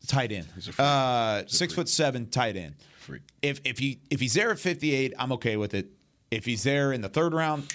[0.06, 0.46] Tight end.
[0.78, 2.74] Uh, six foot seven, tight end.
[2.98, 3.22] Freak.
[3.42, 5.88] If if he if he's there at fifty eight, I'm okay with it.
[6.30, 7.72] If he's there in the third round,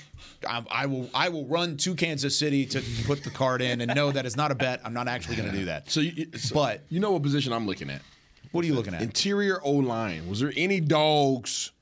[0.48, 3.94] I, I will I will run to Kansas City to put the card in and
[3.94, 4.82] know that it's not a bet.
[4.86, 5.90] I'm not actually going to do that.
[5.92, 8.02] So, you, so But- you know what position I'm looking at?
[8.52, 9.02] What are you looking at?
[9.02, 10.30] Interior O line.
[10.30, 11.74] Was there any dogs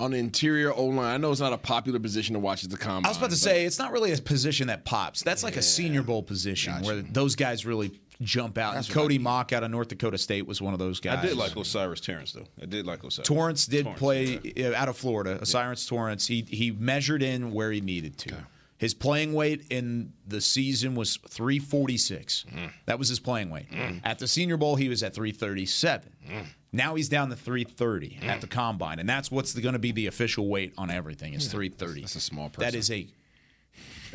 [0.00, 1.14] on the interior O line?
[1.14, 3.06] I know it's not a popular position to watch at the combine.
[3.06, 5.22] I was about to say it's not really a position that pops.
[5.22, 8.76] That's like a Senior Bowl position where those guys really jump out.
[8.76, 11.18] And Cody Mauch out of North Dakota State was one of those guys.
[11.18, 12.46] I did like O'Cyrus Torrence though.
[12.60, 13.28] I did like O'Cyrus.
[13.28, 14.68] Torrence did Torrence, play yeah.
[14.68, 15.38] uh, out of Florida.
[15.40, 16.26] O'Cyrus Torrence.
[16.26, 18.34] He he measured in where he needed to.
[18.78, 22.44] His playing weight in the season was 346.
[22.48, 22.70] Mm.
[22.86, 23.66] That was his playing weight.
[24.04, 26.12] At the Senior Bowl, he was at 337.
[26.30, 26.46] Mm.
[26.70, 30.06] Now he's down to 330 at the combine, and that's what's going to be the
[30.06, 31.34] official weight on everything.
[31.34, 32.02] Is 330.
[32.02, 32.78] That's a small person.
[32.78, 33.12] is a it's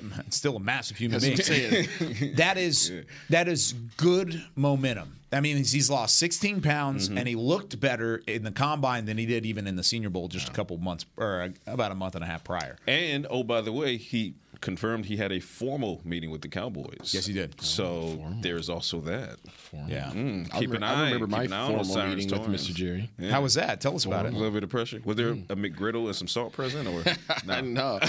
[0.29, 2.35] still a massive human That's being.
[2.35, 2.91] that is
[3.29, 5.15] that is good momentum.
[5.31, 7.17] I mean, he's, he's lost 16 pounds Mm-hmm.
[7.17, 10.27] and he looked better in the combine than he did even in the Senior Bowl
[10.27, 12.77] just a couple months or uh, about a month and a half prior.
[12.87, 17.13] And oh, by the way, he confirmed he had a formal meeting with the Cowboys.
[17.13, 17.59] Yes, he did.
[17.61, 19.37] So there's also that.
[19.51, 19.89] Formal.
[19.89, 20.09] Yeah.
[20.13, 21.03] Mm, I keep re- an I eye.
[21.11, 22.73] remember keep my an formal O'Cyrus meeting with Mr.
[22.73, 23.09] Jerry.
[23.19, 23.31] Yeah.
[23.31, 23.81] How was that?
[23.81, 24.33] Tell us about it.
[24.33, 25.01] A little bit of pressure.
[25.03, 27.03] Was there a McGriddle and some salt present, or
[27.49, 27.99] I no?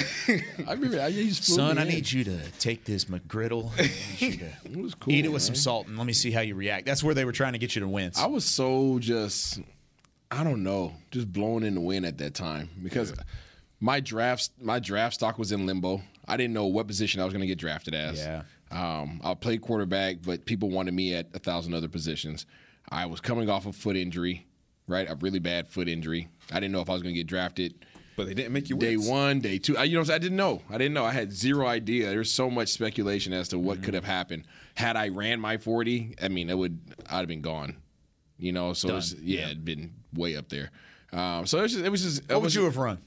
[0.67, 1.01] I remember.
[1.01, 3.71] I used to Son, I need you to take this McGriddle.
[3.77, 5.13] I need you to It was cool.
[5.13, 6.87] eat it with some salt and let me see how you react.
[6.87, 8.13] That's where they were trying to get you to win.
[8.17, 9.59] I was so just,
[10.31, 13.13] I don't know, just blown in the wind at that time because
[13.81, 16.01] my draft my draft stock was in limbo.
[16.27, 18.19] I didn't know what position I was going to get drafted as.
[18.19, 18.43] Yeah.
[18.71, 22.47] Um, I played quarterback, but people wanted me at a thousand other positions.
[22.89, 24.47] I was coming off a foot injury,
[24.89, 25.09] right?
[25.09, 26.29] A really bad foot injury.
[26.51, 27.85] I didn't know if I was going to get drafted.
[28.17, 29.09] But they didn't make you day wince.
[29.09, 29.77] one, day two.
[29.77, 30.13] I, you know?
[30.13, 30.63] I didn't know.
[30.71, 31.05] I didn't know.
[31.05, 32.09] I had zero idea.
[32.11, 36.15] There's so much speculation as to what could have happened had I ran my 40.
[36.23, 36.79] I mean, it would.
[37.11, 37.77] I'd have been gone.
[38.39, 40.71] You know, so it's, yeah, it'd been way up there.
[41.13, 41.85] Um, so it was just.
[41.85, 42.29] It was just.
[42.29, 42.99] What would you have run?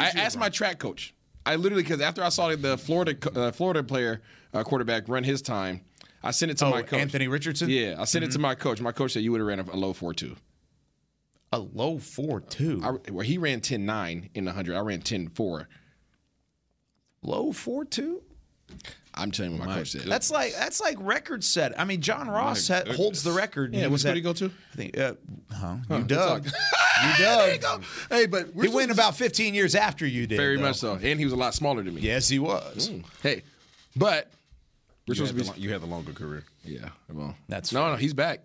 [0.00, 1.14] I asked my track coach.
[1.44, 4.20] I literally because after I saw the Florida uh, Florida player
[4.54, 5.80] uh, quarterback run his time,
[6.22, 7.00] I sent it to Oh, my coach.
[7.00, 7.68] Anthony Richardson?
[7.68, 8.42] Yeah, I sent it to Mhm.
[8.42, 8.80] my coach.
[8.80, 10.36] My coach said you would have ran a, a low four two.
[11.52, 12.80] A low four two.
[12.82, 14.76] I, well, he ran 10-9 in the hundred.
[14.76, 15.66] I ran 10-4.
[17.22, 18.22] Low four two.
[19.14, 20.02] I'm telling you what my, coach said.
[20.02, 21.78] That's like that's like record set.
[21.78, 23.74] I mean, John Ross My had, holds the record.
[23.74, 24.46] Yeah, He what was school did he go to?
[24.46, 24.98] I think.
[24.98, 25.14] Uh,
[25.50, 25.76] huh?
[25.88, 26.44] Huh, You good dug.
[27.18, 27.24] you
[27.58, 27.84] dug.
[28.08, 30.36] Hey, but we're he went about 15 years after you did.
[30.36, 30.62] very though.
[30.62, 32.00] much so, and he was a lot smaller than me.
[32.00, 32.90] Yes, he was.
[33.22, 33.42] Hey,
[33.94, 34.30] but
[35.06, 35.60] we're You supposed had, to the, be.
[35.60, 36.44] lo- you had the longer career.
[36.64, 37.96] Yeah, well, That's no, no.
[37.96, 38.40] He's back.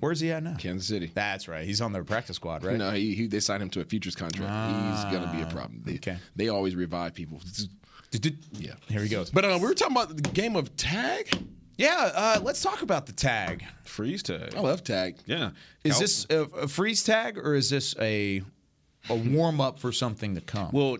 [0.00, 0.54] Where's he at now?
[0.58, 1.10] Kansas City.
[1.12, 1.64] That's right.
[1.64, 2.76] He's on their practice squad, right?
[2.76, 4.50] No, he, he they signed him to a futures contract.
[4.50, 5.82] He's gonna be a problem.
[5.84, 6.18] They, okay.
[6.36, 7.40] They always revive people.
[8.52, 8.72] Yeah.
[8.88, 9.30] Here he goes.
[9.30, 11.30] But uh, we were talking about the game of tag.
[11.76, 13.64] Yeah, uh, let's talk about the tag.
[13.84, 14.54] Freeze tag.
[14.56, 15.16] I love tag.
[15.26, 15.50] Yeah.
[15.84, 18.42] Is Cal- this a, a freeze tag or is this a
[19.08, 20.70] a warm up for something to come?
[20.72, 20.98] Well,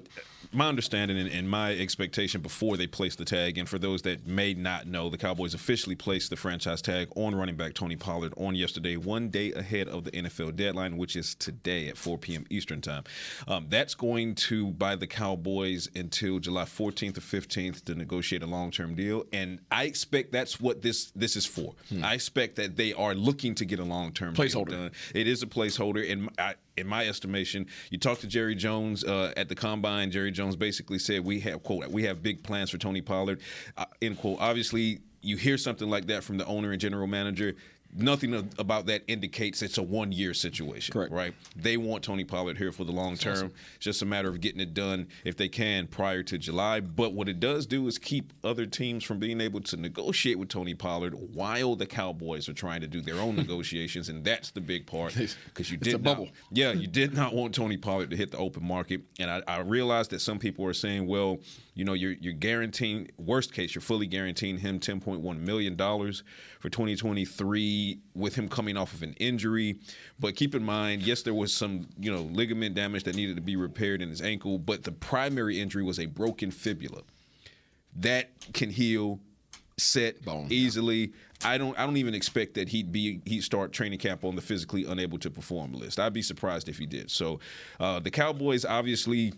[0.53, 4.27] my understanding and, and my expectation before they placed the tag, and for those that
[4.27, 8.33] may not know, the Cowboys officially placed the franchise tag on running back Tony Pollard
[8.37, 12.47] on yesterday, one day ahead of the NFL deadline, which is today at 4 p.m.
[12.51, 13.05] Eastern Time.
[13.47, 18.47] Um, that's going to buy the Cowboys until July 14th or 15th to negotiate a
[18.47, 21.75] long-term deal, and I expect that's what this this is for.
[22.03, 24.71] I expect that they are looking to get a long-term deal Placeholder.
[24.71, 24.91] done.
[25.15, 29.33] It is a placeholder, and I, in my estimation, you talk to Jerry Jones uh,
[29.37, 30.11] at the combine.
[30.11, 33.41] Jerry Jones basically said, "We have quote, we have big plans for Tony Pollard."
[33.77, 34.39] Uh, end quote.
[34.41, 37.55] Obviously, you hear something like that from the owner and general manager.
[37.97, 40.93] Nothing about that indicates it's a one-year situation.
[40.93, 41.11] Correct.
[41.11, 41.35] Right.
[41.57, 43.47] They want Tony Pollard here for the long term.
[43.77, 46.81] It's just a matter of getting it done if they can prior to July.
[46.81, 50.49] But what it does do is keep other teams from being able to negotiate with
[50.51, 54.61] Tony Pollard while the Cowboys are trying to do their own negotiations, and that's the
[54.61, 56.29] big part because you It's a did not- bubble.
[56.53, 59.61] yeah, you did not want Tony Pollard to hit the open market, and I, I
[59.61, 61.39] realized that some people are saying, well,
[61.79, 66.25] you know, you're you're guaranteeing worst case, you're fully guaranteeing him 10.1 million dollars
[66.59, 69.79] for 2023 with him coming off of an injury.
[70.19, 73.43] But keep in mind, yes, there was some you know ligament damage that needed to
[73.43, 77.03] be repaired in his ankle, but the primary injury was a broken fibula
[77.95, 79.21] that can heal
[79.77, 81.13] set Bone, easily.
[81.45, 84.43] I don't I don't even expect that he'd be he'd start training camp on the
[84.43, 86.01] physically unable to perform list.
[86.01, 87.09] I'd be surprised if he did.
[87.09, 87.39] So
[87.79, 89.33] uh, the Cowboys obviously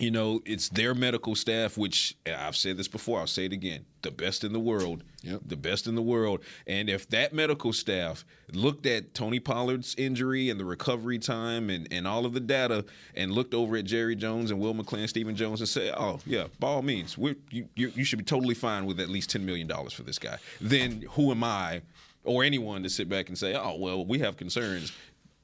[0.00, 3.84] you know, it's their medical staff, which I've said this before, I'll say it again,
[4.02, 5.04] the best in the world.
[5.44, 6.40] The best in the world.
[6.66, 11.86] And if that medical staff looked at Tony Pollard's injury and the recovery time and,
[11.92, 15.36] and all of the data and looked over at Jerry Jones and Will McClay, Stephen
[15.36, 18.54] Jones, and said, oh, yeah, by all means, we're, you, you, you should be totally
[18.54, 21.82] fine with at least $10 million for this guy, then who am I
[22.24, 24.92] or anyone to sit back and say, oh, well, we have concerns.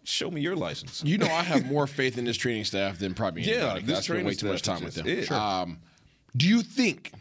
[0.08, 1.02] Show me your license.
[1.04, 3.80] You know, I have more faith in this training staff than probably anybody.
[3.80, 5.24] Yeah, this I spent way too much time with just- them.
[5.36, 5.60] yeah.
[5.62, 5.78] Um,
[6.36, 7.12] do you think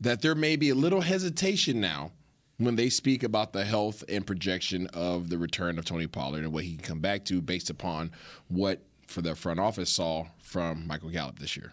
[0.00, 2.12] that there may be a little hesitation now
[2.58, 6.52] when they speak about the health and projection of the return of Tony Pollard and
[6.52, 8.12] what he can come back to based upon
[8.48, 11.72] what for the front office saw from Michael Gallup this year?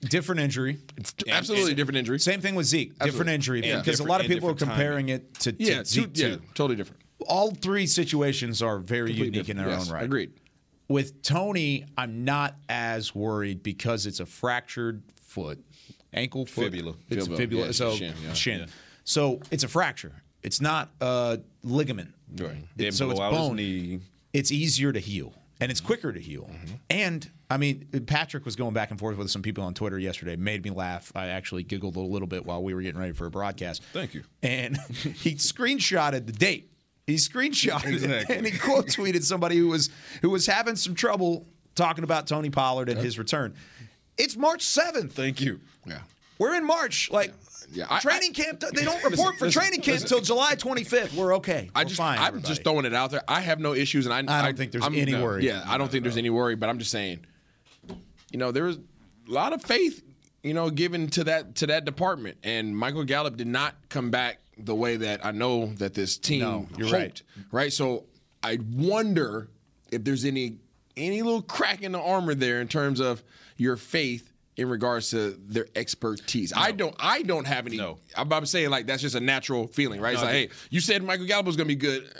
[0.00, 0.78] Different injury.
[1.26, 2.18] Absolutely different injury.
[2.18, 2.90] Same thing with Zeke.
[2.98, 3.34] Different Absolutely.
[3.34, 3.78] injury Yeah.
[3.80, 6.28] because a lot of people are different comparing it to, to Yeah, Zeke two- yeah,
[6.36, 6.42] too.
[6.54, 7.00] totally different.
[7.26, 9.68] All three situations are very Completely unique in their.
[9.68, 10.04] Yes, own right.
[10.04, 10.32] agreed.
[10.88, 15.58] With Tony, I'm not as worried because it's a fractured foot,
[16.12, 16.94] ankle, foot, Fibula.
[17.08, 17.66] It's Fibula, fibula.
[17.66, 18.32] yeah, so shin, yeah.
[18.32, 18.60] shin.
[18.60, 18.66] Yeah.
[19.04, 20.12] So it's a fracture.
[20.42, 22.14] It's not a ligament.
[22.36, 22.64] Right.
[22.76, 24.00] It- so it's bone.
[24.32, 26.44] It's easier to heal and it's quicker to heal.
[26.44, 26.74] Mm-hmm.
[26.90, 30.36] And I mean, Patrick was going back and forth with some people on Twitter yesterday.
[30.36, 31.12] Made me laugh.
[31.14, 33.82] I actually giggled a little bit while we were getting ready for a broadcast.
[33.92, 34.24] Thank you.
[34.42, 36.72] And he screenshotted the date.
[37.06, 39.90] He screenshotted it and he quote tweeted somebody who was
[40.22, 43.54] who was having some trouble talking about Tony Pollard and his return.
[44.18, 45.12] It's March seventh.
[45.12, 45.60] Thank you.
[45.86, 46.00] Yeah.
[46.38, 47.10] We're in March.
[47.12, 47.32] Like
[47.72, 48.58] Yeah, I- training camp.
[48.74, 51.14] They don't report for listen, training camp until July 25th.
[51.14, 51.70] We're okay.
[51.76, 52.18] I We're just, fine.
[52.18, 52.48] I'm everybody.
[52.52, 53.22] just throwing it out there.
[53.28, 55.46] I have no issues, and I, I don't think there's any no, worry.
[55.46, 57.20] Yeah, I don't think there's any worry, but I'm just saying,
[58.32, 58.80] you know, there's a
[59.32, 60.02] lot of faith,
[60.42, 64.38] you know, given to that to that department, and Michael Gallup did not come back
[64.56, 67.22] the way that I know that this team No, you're hoped, right.
[67.52, 67.72] right?
[67.72, 68.04] So
[68.42, 69.48] I wonder
[69.90, 70.56] if there's any
[70.96, 73.22] any little crack in the armor there in terms of
[73.58, 76.52] your faith in regards to their expertise.
[76.56, 76.94] I don't.
[76.98, 77.76] I don't have any.
[77.76, 77.98] No.
[78.16, 80.14] I'm, I'm saying like that's just a natural feeling, right?
[80.14, 82.10] It's like, hey, you said Michael Gallup was going to be good.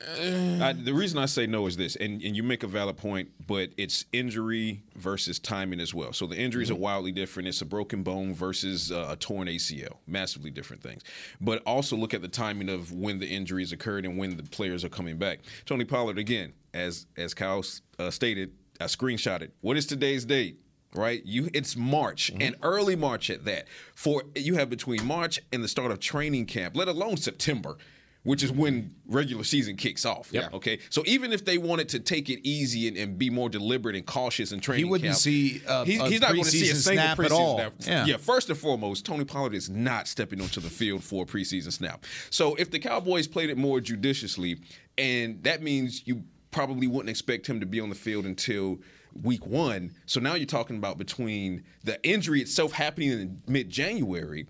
[0.63, 3.31] I, the reason I say no is this, and, and you make a valid point,
[3.47, 6.13] but it's injury versus timing as well.
[6.13, 6.77] So the injuries Mm-hmm.
[6.77, 7.49] are wildly different.
[7.49, 11.03] It's a broken bone versus uh, a torn ACL, massively different things.
[11.41, 14.85] But also look at the timing of when the injuries occurred and when the players
[14.85, 15.41] are coming back.
[15.65, 17.65] Tony Pollard, again, as as Kyle
[17.99, 19.51] uh, stated, I screenshotted.
[19.61, 20.61] What is today's date?
[20.97, 22.43] Right, you it's March Mm-hmm.
[22.43, 23.67] and early March at that.
[23.95, 27.77] For you have between March and the start of training camp, let alone September
[28.23, 30.31] which is when regular season kicks off.
[30.33, 30.55] Yep.
[30.55, 30.81] Okay.
[30.91, 34.05] So even if they wanted to take it easy and, and be more deliberate and
[34.05, 36.69] cautious in training, he wouldn't camp, see a- he's, a he's not going to see
[36.69, 37.59] a preseason single snap at all.
[37.79, 38.09] snap.
[38.09, 38.17] Yeah.
[38.17, 42.05] First and foremost, Tony Pollard is not stepping onto the field for a preseason snap.
[42.31, 44.57] So if the Cowboys played it more judiciously,
[44.99, 48.81] and that means you probably wouldn't expect him to be on the field until
[49.23, 49.93] week one.
[50.07, 54.47] So now you're talking about between the injury itself happening in mid January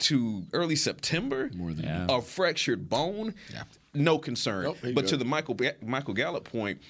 [0.00, 3.34] to early September, More than a fractured bone,
[3.94, 4.64] no concern.
[4.64, 5.06] Nope, but good.
[5.08, 6.80] to the Michael Michael Gallup point,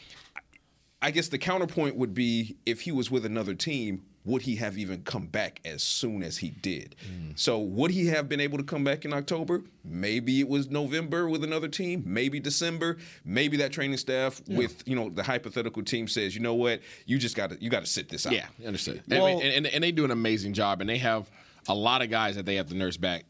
[1.03, 4.79] I guess the counterpoint would be if he was with another team, would he have
[4.79, 6.97] even come back as soon as he did?
[7.07, 7.33] Hmm.
[7.37, 9.63] So would he have been able to come back in October?
[9.85, 14.97] Maybe it was November with another team, maybe December, maybe that training staff with, you
[14.97, 17.91] know, the hypothetical team says, you know what, you just got to you got to
[17.91, 18.33] sit this out.
[18.33, 19.03] Yeah, understood.
[19.11, 21.31] And, I mean, and, and, and they do an amazing job, and they have
[21.69, 23.25] a lot of guys that they have to nurse back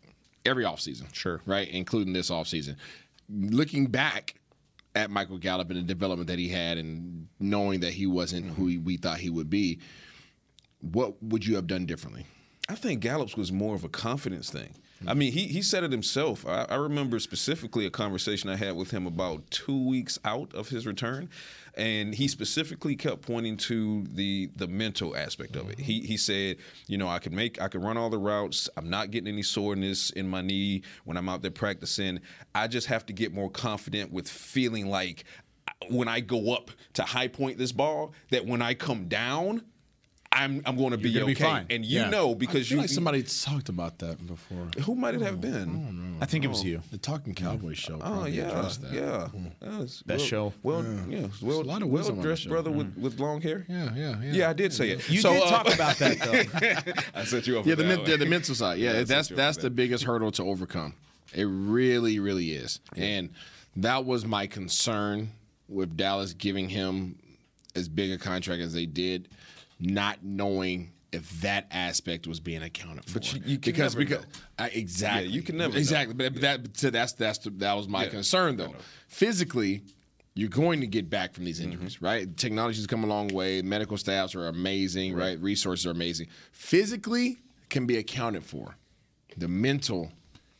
[0.44, 1.12] every offseason.
[1.12, 1.40] Sure.
[1.44, 2.76] Right, including this offseason.
[3.28, 4.34] Looking back
[4.94, 8.54] at Michael Gallup and the development that he had, and knowing that he wasn't mm-hmm.
[8.54, 9.80] who he- we thought he would be,
[10.92, 12.26] what would you have done differently?
[12.68, 14.74] I think Gallup's was more of a confidence thing.
[15.06, 16.46] I mean, he he said it himself.
[16.46, 20.68] I, I remember specifically a conversation I had with him about two weeks out of
[20.68, 21.28] his return,
[21.76, 25.78] and he specifically kept pointing to the the mental aspect of it.
[25.78, 28.70] He he said, you know, I could make I could run all the routes.
[28.76, 32.20] I'm not getting any soreness in my knee when I'm out there practicing.
[32.54, 35.24] I just have to get more confident with feeling like
[35.90, 39.62] when I go up to high point this ball, that when I come down.
[40.34, 41.66] I'm, I'm going to be You're okay, be fine.
[41.70, 42.10] and you Yeah.
[42.10, 44.68] know because I feel you like somebody talked about that before.
[44.82, 46.18] who might it have been?
[46.20, 46.80] I think it was you.
[46.90, 48.00] The Talking Cowboy show.
[48.02, 48.92] Oh yeah, that.
[48.92, 49.28] yeah.
[49.62, 50.52] Yeah, it's Best well- show.
[50.62, 52.50] Well, yeah, well, a lot of wisdom on the dressed show.
[52.50, 53.64] brother with, with long hair.
[53.68, 54.32] Yeah, yeah, yeah.
[54.32, 55.08] Yeah, I did say it.
[55.08, 57.02] You So, did uh, talk about that though.
[57.20, 57.66] I set you up.
[57.66, 58.78] Yeah, the, that men, yeah, the mental side.
[58.78, 60.94] Yeah, Yeah, that's set you up that's the biggest hurdle to overcome.
[61.32, 62.80] It really, really is.
[62.96, 63.30] And
[63.76, 65.30] that was my concern
[65.68, 67.18] with Dallas giving him
[67.74, 69.28] as big a contract as they did,
[69.78, 73.14] not knowing if that aspect was being accounted for.
[73.14, 74.30] But you- you can because never because know.
[74.58, 75.78] I- exactly Yeah, you can never know.
[75.78, 76.14] exactly.
[76.14, 78.74] But that so that's that's the, that was my Yeah, concern though.
[79.08, 79.82] Physically,
[80.34, 81.72] you're going to get back from these Mm-hmm.
[81.72, 82.36] injuries, right?
[82.36, 83.62] Technology's come a long way.
[83.62, 85.40] Medical staffs are amazing, right?
[85.40, 86.26] Resources are amazing.
[86.50, 88.76] Physically can be accounted for.
[89.36, 90.10] The mental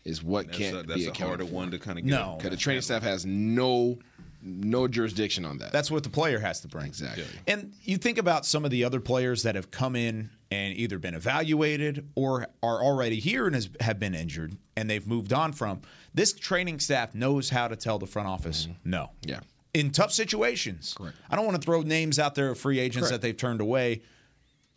[0.04, 1.52] is what That's can't a, that's be a accounted harder for.
[1.54, 2.10] one to kind of get.
[2.12, 2.34] No.
[2.36, 3.98] Because the training staff has no
[4.44, 5.72] no jurisdiction on that.
[5.72, 6.86] That's what the player has to bring.
[6.86, 7.24] exactly.
[7.46, 10.98] And you think about some of the other players that have come in and either
[10.98, 15.52] been evaluated or are already here and has, have been injured and they've moved on
[15.52, 15.80] from.
[16.12, 19.10] This training staff knows how to tell the front office no.
[19.22, 19.40] Yeah.
[19.72, 20.94] In tough situations.
[20.96, 21.16] Correct.
[21.28, 24.02] I don't want to throw names out there of free agents that they've turned away.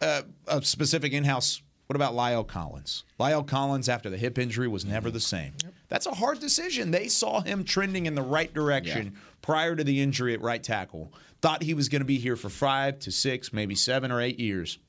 [0.01, 1.61] Uh, a specific in house.
[1.87, 3.05] What about La'el Collins?
[3.19, 5.53] La'el Collins, after the hip injury, was never the same.
[5.87, 6.91] That's a hard decision.
[6.91, 11.13] They saw him trending in the right direction prior to the injury at right tackle.
[11.41, 14.37] Thought he was going to be here for five to six, maybe seven or eight
[14.39, 14.79] years.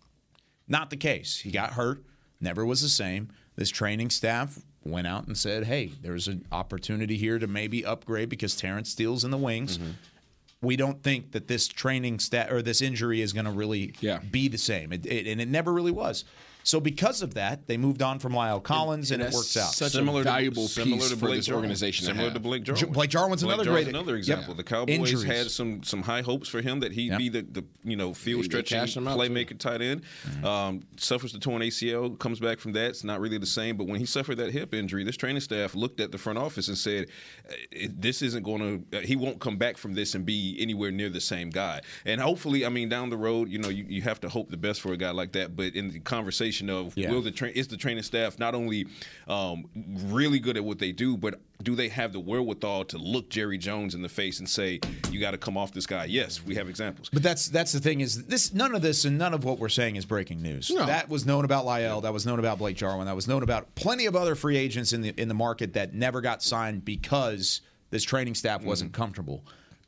[0.66, 1.38] Not the case.
[1.38, 2.02] He got hurt,
[2.40, 3.28] never was the same.
[3.54, 8.28] This training staff went out and said, hey, there's an opportunity here to maybe upgrade
[8.28, 9.78] because Terence Steele's in the wings.
[9.78, 9.90] Mm-hmm.
[10.62, 14.18] We don't think that this training stat or this injury is going to really Yeah.
[14.18, 14.92] be the same.
[14.92, 16.24] It, it, and it never really was.
[16.68, 19.72] So because of that, they moved on from La'el Collins, and, it that's works out.
[19.72, 21.64] such Similar a to- valuable similar piece to for Blake this Jarwin.
[21.64, 22.34] organization to Similar have.
[22.34, 22.92] to Blake Jarwin.
[22.92, 24.18] Blake Jarwin's Blake another Jarwin's great- another Yep.
[24.18, 24.54] example.
[24.54, 25.22] The Cowboys Injuries.
[25.24, 27.18] had some some high hopes for him that he'd Yep.
[27.18, 29.30] be the, the you know field They- they stretching cashed him out, too.
[29.30, 30.02] playmaker tight end.
[30.44, 32.90] Um, suffers the torn ACL, comes back from that.
[32.90, 33.78] It's not really the same.
[33.78, 36.68] But when he suffered that hip injury, this training staff looked at the front office
[36.68, 37.06] and said,
[37.50, 39.00] "Uh, "This isn't going to.
[39.06, 42.66] he won't come back from this and be anywhere near the same guy." And hopefully,
[42.66, 44.92] I mean, down the road, you know, you, you have to hope the best for
[44.92, 45.56] a guy like that.
[45.56, 47.10] But in the conversation of Yeah.
[47.10, 48.86] will the tra- is the training staff not only
[49.28, 49.66] um,
[50.06, 53.58] really good at what they do, but do they have the wherewithal to look Jerry
[53.58, 56.04] Jones in the face and say, "You got to come off this guy"?
[56.06, 57.08] Yes, we have examples.
[57.12, 59.68] But that's that's the thing is this none of this and none of what we're
[59.68, 60.70] saying is breaking news.
[60.70, 60.86] No.
[60.86, 62.02] That was known about La'el.
[62.02, 63.06] That was known about Blake Jarwin.
[63.06, 65.94] That was known about plenty of other free agents in the in the market that
[65.94, 69.44] never got signed because this training staff wasn't comfortable.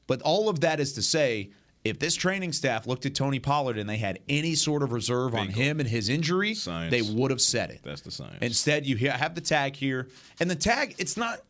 [0.06, 1.50] But all of that is to say,
[1.82, 5.34] If this training staff looked at Tony Pollard and they had any sort of reserve
[5.34, 6.90] on him and his injury, Science.
[6.90, 7.80] they would have said it.
[7.82, 8.36] That's the science.
[8.42, 10.08] Instead, you have the tag here,
[10.40, 11.40] and the tag it's not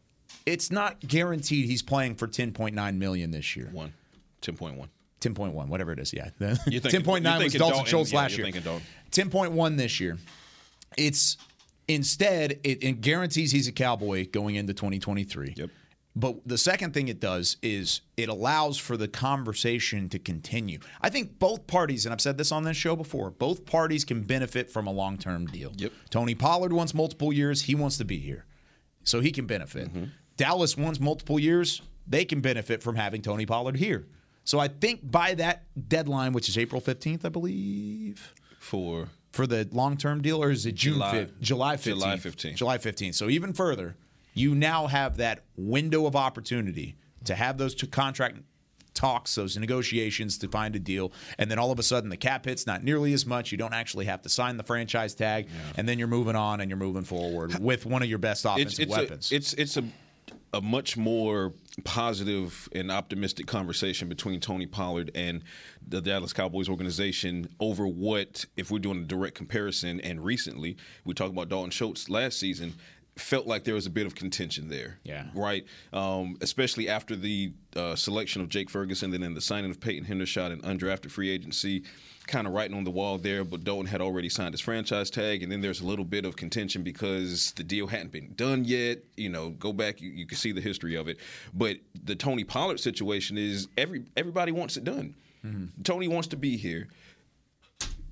[0.47, 3.69] it's not guaranteed he's playing for 10.9 million this year.
[3.73, 3.93] One.
[4.43, 4.89] 10.1.
[5.21, 6.13] 10.1, whatever it is.
[6.13, 8.47] Yeah, thinking- 10.9 was Dalton, Schultz yeah, last year.
[8.47, 10.17] 10.1 this year.
[10.97, 11.37] It's
[11.89, 15.55] instead it, it guarantees he's a Cowboy going into 2023.
[15.57, 15.71] Yep.
[16.17, 20.81] But the second thing it does is it allows for the conversation to continue.
[21.01, 24.23] I think both parties, and I've said this on this show before, both parties can
[24.23, 25.73] benefit from a long term deal.
[25.77, 25.93] Yep.
[26.11, 27.63] Tony Pollard wants multiple years.
[27.63, 28.45] He wants to be here.
[29.05, 29.89] So he can benefit.
[29.89, 30.05] Mm-hmm.
[30.37, 31.81] Dallas wants multiple years.
[32.07, 34.07] They can benefit from having Tony Pollard here.
[34.45, 39.69] So I think by that deadline, which is April 15th, I believe, For for the
[39.71, 41.41] long term deal, or is it June July- 5th?
[41.41, 41.83] July 15th.
[41.95, 42.55] July 15th.
[42.57, 43.15] July 15th.
[43.15, 43.97] So even further,
[44.35, 48.39] you now have that window of opportunity to have those two contract
[48.95, 52.45] talks, those negotiations to find a deal, and then all of a sudden the cap
[52.45, 53.53] hit's not nearly as much.
[53.53, 56.71] You don't actually have to sign the franchise tag, and then you're moving on and
[56.71, 59.33] you're moving forward with one of your best offensive it's, it's weapons.
[59.33, 59.85] A, it's it's a
[60.53, 61.53] a much more
[61.85, 65.43] positive and optimistic conversation between Tony Pollard and
[65.87, 71.15] the Dallas Cowboys organization over what, if we're doing a direct comparison, and recently we
[71.15, 72.75] talked about Dalton Schultz last season.
[73.21, 75.27] Felt like there was a bit of contention there, Yeah.
[75.35, 75.65] right?
[75.93, 80.05] Um, especially after the uh, selection of Jake Ferguson, and then the signing of Peyton
[80.09, 81.85] Hendershot and undrafted free agency,
[82.27, 83.45] kind of writing on the wall there.
[83.45, 86.35] But Dalton had already signed his franchise tag, and then there's a little bit of
[86.37, 88.99] contention because the deal hadn't been done yet.
[89.17, 91.19] You know, go back, you, you can see the history of it.
[91.55, 95.15] But the Tony Pollard situation is every everybody wants it done.
[95.85, 96.89] Tony wants to be here.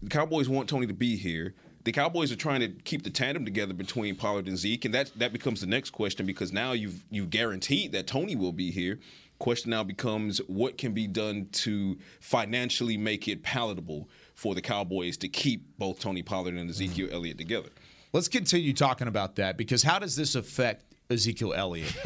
[0.02, 1.54] The Cowboys want Tony to be here.
[1.88, 5.10] The Cowboys are trying to keep the tandem together between Pollard and Zeke, and that
[5.16, 8.98] that becomes the next question because now you've you've guaranteed that Tony will be here.
[9.38, 15.16] Question now becomes what can be done to financially make it palatable for the Cowboys
[15.16, 17.70] to keep both Tony Pollard and Ezekiel Elliott together.
[18.12, 21.96] Let's continue talking about that because how does this affect Ezekiel Elliott?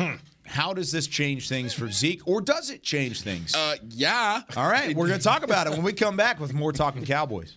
[0.47, 3.53] how does this change things for Zeke, or does it change things?
[3.53, 4.43] Uh, yeah.
[4.57, 7.05] All right, we're going to talk about it when we come back with more Talking
[7.05, 7.57] Cowboys.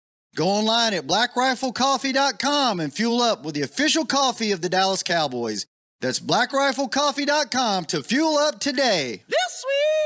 [0.35, 5.65] Go online at blackriflecoffee.com and fuel up with the official coffee of the Dallas Cowboys.
[5.99, 9.23] That's blackriflecoffee.com to fuel up today.
[9.27, 10.00] This Sweet!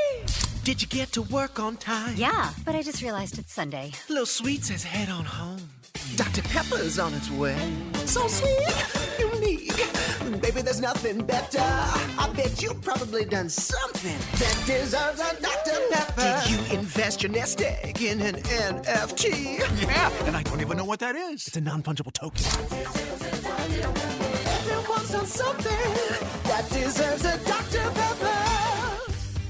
[0.66, 2.16] Did you get to work on time?
[2.16, 3.92] Yeah, but I just realized it's Sunday.
[4.08, 5.60] Lil Sweet says head on home.
[6.16, 6.42] Dr.
[6.42, 7.56] Pepper's on its way.
[8.04, 8.74] So sweet,
[9.16, 9.76] unique.
[10.42, 11.60] Baby, there's nothing better.
[11.60, 15.78] I bet you've probably done something that deserves a Dr.
[15.92, 16.42] Pepper.
[16.42, 19.60] Did you invest your nest egg in an NFT?
[19.82, 21.46] Yeah, and I don't even know what that is.
[21.46, 22.44] It's a non fungible token.
[24.66, 27.75] Everyone's done something that deserves a Dr.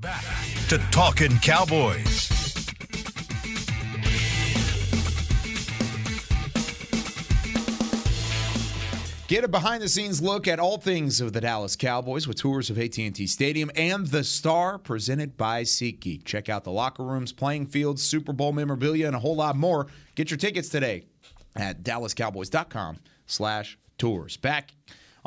[0.00, 0.22] Back
[0.68, 2.28] to Talking Cowboys.
[9.26, 13.26] Get a behind-the-scenes look at all things of the Dallas Cowboys with tours of AT&T
[13.26, 16.24] Stadium and the Star, presented by SeatGeek.
[16.24, 19.88] Check out the locker rooms, playing fields, Super Bowl memorabilia, and a whole lot more.
[20.14, 21.06] Get your tickets today
[21.56, 24.36] at DallasCowboys.com/slash tours.
[24.36, 24.70] Back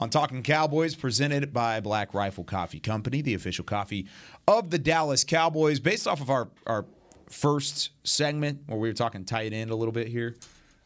[0.01, 4.07] on Talking Cowboys, presented by Black Rifle Coffee Company, the official coffee
[4.47, 5.79] of the Dallas Cowboys.
[5.79, 6.85] Based off of our our
[7.29, 10.35] first segment where we were talking tight end a little bit here.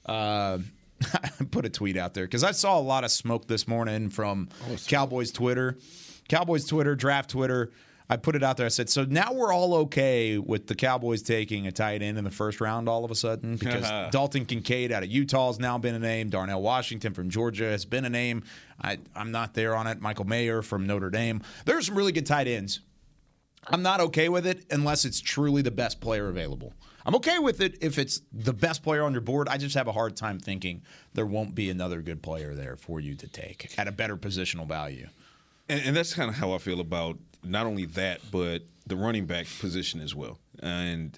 [0.06, 0.60] Uh,
[1.52, 4.50] put a tweet out there because I saw a lot of smoke this morning from
[4.88, 5.78] Cowboys Twitter,
[6.28, 7.72] Cowboys Twitter, draft Twitter.
[8.10, 8.66] I put it out there.
[8.66, 12.24] I said, so now we're all okay with the Cowboys taking a tight end in
[12.24, 15.78] the first round all of a sudden because Dalton Kincaid out of Utah has now
[15.78, 16.30] been a name.
[16.30, 18.44] Darnell Washington from Georgia has been a name.
[18.82, 20.02] I, I'm not there on it.
[20.02, 21.42] Michael Mayer from Notre Dame.
[21.66, 22.82] There's some really good tight ends.
[23.68, 26.74] I'm not okay with it unless it's truly the best player available.
[27.06, 29.48] I'm okay with it if it's the best player on your board.
[29.48, 30.82] I just have a hard time thinking
[31.14, 34.68] there won't be another good player there for you to take at a better positional
[34.68, 35.08] value.
[35.70, 37.18] And, and that's kind of how I feel about
[37.48, 40.38] not only that, but the running back position as well.
[40.62, 41.18] And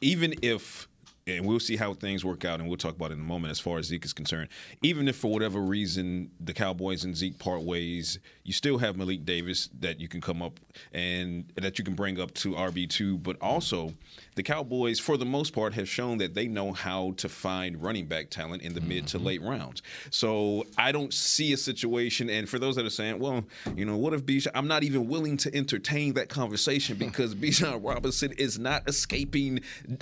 [0.00, 0.88] even if,
[1.26, 3.50] and we'll see how things work out, and we'll talk about it in a moment
[3.52, 4.48] as far as Zeke is concerned.
[4.82, 9.24] Even if for whatever reason the Cowboys and Zeke part ways, you still have Malik
[9.24, 10.58] Davis that you can come up
[10.92, 13.18] and that you can bring up to RB two.
[13.18, 13.92] But also,
[14.34, 18.06] the Cowboys, for the most part, have shown that they know how to find running
[18.06, 19.26] back talent in the mid to mm-hmm.
[19.26, 19.82] late rounds.
[20.10, 22.30] So I don't see a situation.
[22.30, 23.44] And for those that are saying, well,
[23.76, 24.48] you know, what if Bijan?
[24.54, 29.60] I'm not even willing to entertain that conversation because Bijan Robinson is not escaping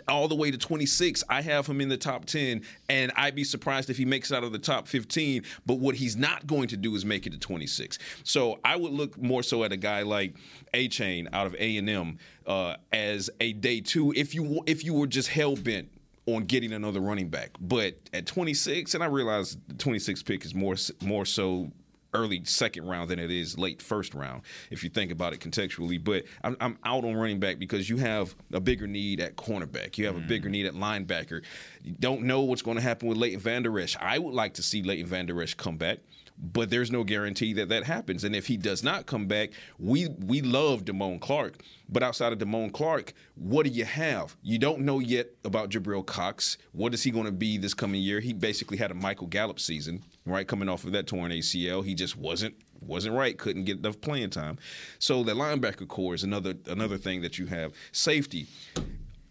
[0.09, 1.25] all the way to 26.
[1.29, 4.37] I have him in the top 10, and I'd be surprised if he makes it
[4.37, 5.43] out of the top 15.
[5.67, 7.99] But what he's not going to do is make it to 26.
[8.31, 10.37] So I would look more so at a guy like
[10.73, 14.95] Achane out of A and M uh, as a day two if you if you
[14.95, 15.91] were just hell bent
[16.27, 17.51] on getting another running back.
[17.61, 21.73] But at 26, and I realize the 26 pick is more more so
[22.15, 26.03] early second round than it is late first round if you think about it contextually.
[26.03, 29.99] But I'm, I'm out on running back because you have a bigger need at cornerback.
[29.99, 31.43] You have a bigger need at linebacker.
[31.83, 33.97] You don't know what's going to happen with Leighton Vander Esch.
[33.97, 35.99] I would like to see Leighton Vander Esch come back.
[36.43, 40.09] But there's no guarantee that that happens, and if he does not come back, we
[40.09, 41.63] we love Damone Clark.
[41.89, 44.37] But outside of Damone Clark, what do you have?
[44.43, 46.57] You don't know yet about Jabril Cox.
[46.73, 48.21] What is he going to be this coming year?
[48.21, 50.47] He basically had a Michael Gallup season, right?
[50.47, 53.37] Coming off of that torn ACL, he just wasn't wasn't right.
[53.37, 54.59] Couldn't get enough playing time.
[54.99, 57.73] So the linebacker core is another another thing that you have.
[57.93, 58.47] Safety.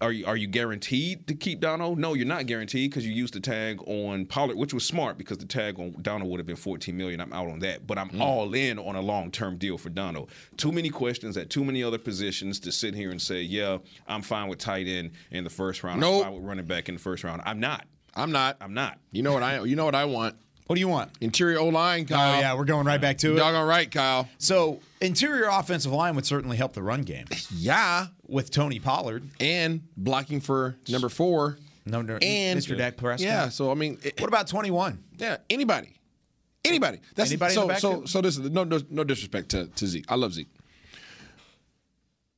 [0.02, 2.00] Are you are you guaranteed to keep Donovan?
[2.00, 5.38] No, you're not guaranteed because you used the tag on Pollard, which was smart because
[5.40, 7.20] the tag on Donovan would have been 14 million.
[7.20, 8.22] I'm out on that, but I'm hmm.
[8.22, 10.30] all in on a long term deal for Donovan.
[10.56, 14.22] Too many questions at too many other positions to sit here and say, yeah, I'm
[14.22, 16.00] fine with tight end in the first round.
[16.00, 16.26] Nope.
[16.26, 17.42] I'm fine with running back in the first round.
[17.46, 17.86] I'm not.
[18.16, 18.58] I'm not.
[18.62, 19.00] I'm not.
[19.12, 19.64] You know what I?
[19.64, 20.38] You know what I want?
[20.70, 21.10] What do you want?
[21.20, 22.38] Interior O line, Kyle.
[22.38, 23.38] Oh yeah, we're going right back to it.
[23.38, 24.30] Doggone right, Kyle.
[24.38, 27.26] So interior offensive line would certainly help the run game.
[27.52, 31.58] Yeah, with Tony Pollard and blocking for number four.
[31.88, 32.78] No, no, and Mr.
[32.78, 33.26] Dak Prescott.
[33.26, 33.50] Yeah.
[33.50, 35.04] So I mean, it- What about 21?
[35.18, 35.96] yeah, anybody,
[36.64, 37.00] anybody.
[37.16, 38.22] That's Anybody in so so so.
[38.22, 40.06] This is no no, no disrespect to, to Zeke.
[40.08, 40.54] I love Zeke.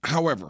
[0.05, 0.47] However,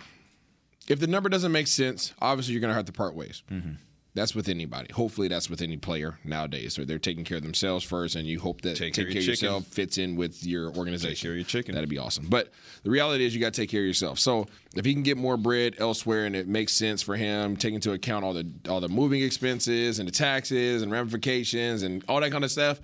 [0.88, 3.42] if the number doesn't make sense, obviously you're going to have to part ways.
[3.52, 3.72] Mm-hmm.
[4.14, 4.92] That's with anybody.
[4.92, 6.74] Hopefully, that's with any player nowadays.
[6.74, 9.14] So they're taking care of themselves first, and you hope that Take take, care of
[9.14, 11.16] care of yourself fits in with your organization.
[11.16, 11.76] Take care of your chicken.
[11.76, 12.28] That'd be awesome.
[12.28, 12.52] But
[12.84, 14.20] the reality is, you got to take care of yourself.
[14.20, 17.74] So if he can get more bread elsewhere, and it makes sense for him, take
[17.74, 22.20] into account all the all the moving expenses and the taxes and ramifications and all
[22.20, 22.82] that kind of stuff.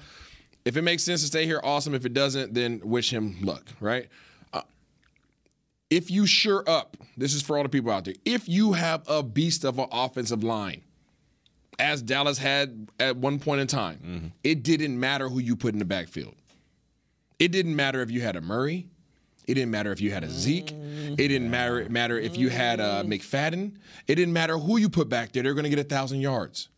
[0.63, 1.93] If it makes sense to stay here, awesome.
[1.93, 3.65] If it doesn't, then wish him luck.
[3.81, 4.07] Right.
[4.53, 4.61] Uh,
[5.89, 8.15] if you sure up, this is for all the people out there.
[8.23, 10.83] If you have a beast of an offensive line,
[11.79, 14.27] as Dallas had at one point in time, mm-hmm.
[14.43, 16.35] it didn't matter who you put in the backfield.
[17.39, 18.87] It didn't matter if you had a Murray.
[19.47, 20.71] It didn't matter if you had a Zeke.
[20.71, 21.51] It didn't mm-hmm.
[21.51, 23.75] matter matter if you had a McFadden.
[24.07, 25.43] It didn't matter who you put back there.
[25.43, 26.69] They're going to get a thousand yards.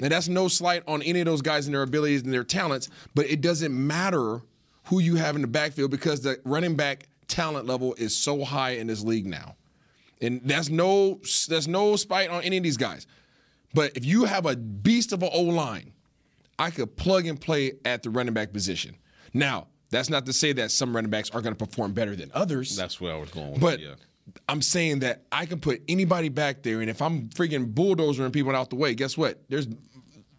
[0.00, 2.90] And that's no slight on any of those guys and their abilities and their talents,
[3.14, 4.42] but it doesn't matter
[4.84, 8.72] who you have in the backfield because the running back talent level is so high
[8.72, 9.56] in this league now.
[10.20, 13.06] And that's no that's no spite on any of these guys.
[13.76, 15.92] But if you have a beast of an O line,
[16.58, 18.96] I could plug and play at the running back position.
[19.34, 22.30] Now, that's not to say that some running backs are going to perform better than
[22.32, 22.74] others.
[22.74, 23.94] That's where I was going with But it, yeah.
[24.48, 28.56] I'm saying that I can put anybody back there, and if I'm freaking bulldozering people
[28.56, 29.42] out the way, guess what?
[29.50, 29.66] There's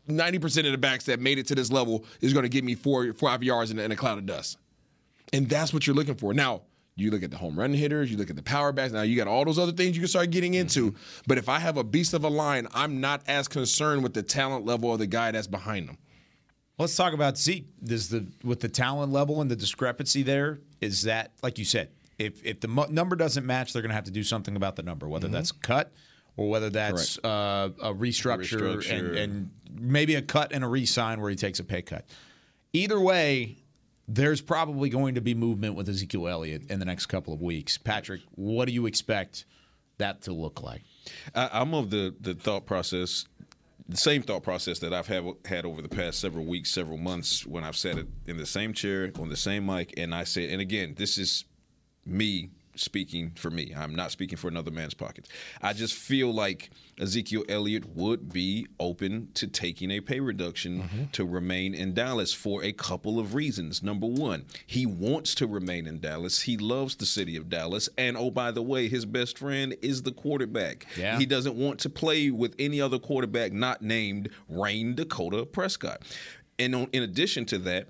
[0.10, 2.74] 90% of the backs that made it to this level is going to give me
[2.74, 4.58] four, five yards in a cloud of dust.
[5.32, 6.34] And that's what you're looking for.
[6.34, 6.64] Now,
[6.98, 8.92] you look at the home run hitters, you look at the power backs.
[8.92, 10.96] Now, you got all those other things you can start getting into.
[11.28, 14.24] But if I have a beast of a line, I'm not as concerned with the
[14.24, 15.98] talent level of the guy that's behind them.
[16.80, 17.68] Let's talk about Zeke.
[17.84, 21.90] Does the with the talent level and the discrepancy there is that like you said,
[22.20, 24.76] if if the mu- number doesn't match, they're going to have to do something about
[24.76, 25.92] the number, whether that's cut
[26.36, 29.18] or whether that's uh, a restructure, And, restructure.
[29.24, 32.06] and maybe a cut and a re-sign where he takes a pay cut.
[32.74, 33.58] Either way,
[34.08, 37.78] there's probably going to be movement with Ezekiel Elliott in the next couple of weeks.
[37.78, 39.46] Patrick, what do you expect
[39.98, 40.82] that to look like?
[41.36, 43.26] I, I'm of the the thought process.
[43.90, 47.46] the same thought process that I've had had over the past several weeks, several months
[47.46, 50.62] when I've sat in the same chair on the same mic, and I said, and
[50.62, 51.46] again, this is
[52.06, 53.74] me speaking for me.
[53.76, 55.30] I'm not speaking for another man's pockets.
[55.62, 56.70] I just feel like
[57.00, 61.04] Ezekiel Elliott would be open to taking a pay reduction mm-hmm.
[61.14, 63.84] to remain in Dallas for a couple of reasons.
[63.84, 66.42] Number one, he wants to remain in Dallas.
[66.42, 67.90] He loves the city of Dallas.
[67.98, 70.88] And oh, by the way, his best friend is the quarterback.
[70.98, 71.18] Yeah.
[71.18, 76.02] He doesn't want to play with any other quarterback not named Rayne Dakota Prescott.
[76.60, 77.90] And on, in addition to that,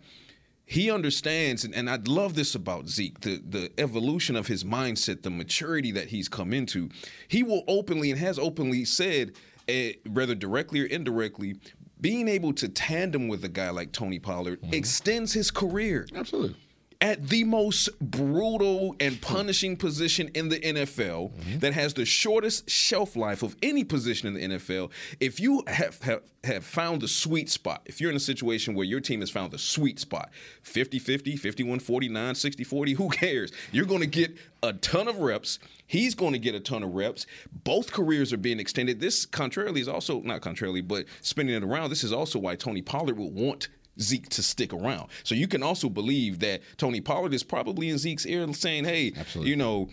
[0.69, 5.23] he understands, and, and I love this about Zeke, the, the evolution of his mindset,
[5.23, 6.89] the maturity that he's come into.
[7.29, 9.31] He will openly and has openly said,
[9.69, 11.55] eh, whether directly or indirectly,
[12.01, 16.05] being able to tandem with a guy like Tony Pollard extends his career.
[16.13, 16.57] Absolutely.
[16.99, 19.21] At the most brutal and hmm.
[19.21, 21.59] punishing position in the NFL mm-hmm.
[21.59, 26.01] that has the shortest shelf life of any position in the NFL, if you have,
[26.01, 29.29] have, have found the sweet spot, if you're in a situation where your team has
[29.29, 30.31] found the sweet spot
[30.63, 33.51] 50 50, 51 49, 60 40, who cares?
[33.71, 35.59] You're going to get a ton of reps.
[35.85, 37.25] He's going to get a ton of reps.
[37.63, 38.99] Both careers are being extended.
[38.99, 42.81] This, contrarily, is also not contrarily, but spinning it around, this is also why Tony
[42.81, 43.69] Pollard would want
[43.99, 45.09] Zeke to stick around.
[45.23, 49.13] So you can also believe that Tony Pollard is probably in Zeke's ear saying, hey,
[49.35, 49.89] you know,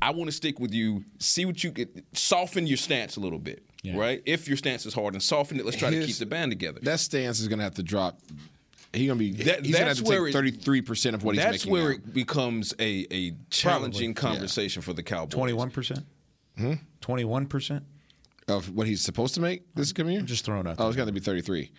[0.00, 1.04] I want to stick with you.
[1.18, 3.64] See what you could soften your stance a little bit,
[3.94, 4.22] right?
[4.26, 6.80] If your stance is hard and soften it, let's try to keep the band together.
[6.82, 8.18] That stance is going to have to drop.
[8.92, 9.32] He's going to be.
[9.44, 11.42] That- he's going to have that's to where take thirty three percent of what he's
[11.42, 11.72] That's making.
[11.72, 11.94] where now.
[11.96, 14.34] it becomes a, a challenging Probably, yeah.
[14.38, 15.32] conversation for the Cowboys.
[15.32, 16.00] Twenty-one percent.
[16.58, 16.74] Hmm?
[17.00, 17.84] Twenty-one percent
[18.48, 20.22] of what he's supposed to make this coming year.
[20.22, 20.76] just throwing out.
[20.78, 21.70] Oh, it's gonna be thirty three.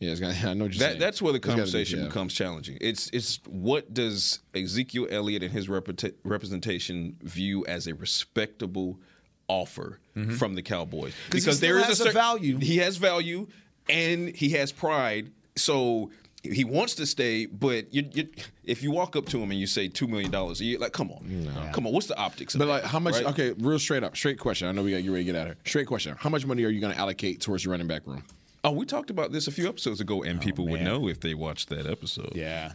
[0.00, 0.34] Yeah, it's got.
[0.44, 0.98] I know what you're That, saying.
[1.00, 2.06] that's where the It's be, conversation yeah.
[2.06, 2.78] becomes challenging.
[2.80, 8.98] It's it's what does Ezekiel Elliott and his reputa- representation view as a respectable
[9.48, 10.32] offer mm-hmm.
[10.32, 11.12] from the Cowboys?
[11.30, 12.58] 'Cause he still has a value.
[12.58, 13.46] He has value,
[13.88, 15.30] and he has pride.
[15.56, 16.10] So
[16.42, 18.28] he wants to stay, but you, you,
[18.64, 20.92] if you walk up to him and you say two million dollars a year, like,
[20.92, 22.54] come on, come on, what's the optics?
[22.54, 23.14] Of But that, like, how much?
[23.14, 23.24] right?
[23.26, 24.68] Okay, real straight up, straight question.
[24.68, 25.56] I know we got you ready to get out of here.
[25.64, 26.14] Straight question.
[26.18, 28.24] How much money are you going to allocate towards your running back room?
[28.64, 31.20] Oh, we talked about this a few episodes ago, and oh, people would know if
[31.20, 32.32] they watched that episode.
[32.34, 32.72] Yeah.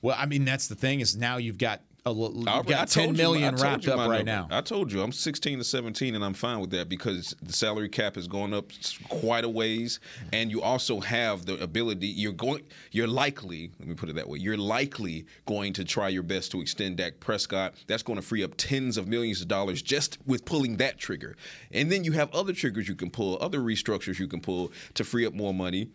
[0.00, 3.10] Well, I mean, that's the thing is now you've got a, I- I got ten
[3.10, 4.48] you- million I told wrapped up right number.
[4.52, 4.58] now.
[4.58, 7.88] I told you I'm 16 to 17, and I'm fine with that because the salary
[7.88, 8.70] cap is going up
[9.08, 10.00] quite a ways,
[10.32, 12.06] and you also have the ability.
[12.06, 12.62] You're going.
[12.92, 13.70] You're likely.
[13.78, 14.38] Let me put it that way.
[14.38, 17.74] You're likely going to try your best to extend Dak Prescott.
[17.86, 21.36] That's going to free up tens of millions of dollars just with pulling that trigger,
[21.72, 25.04] and then you have other triggers you can pull, other restructures you can pull to
[25.04, 25.88] free up more money.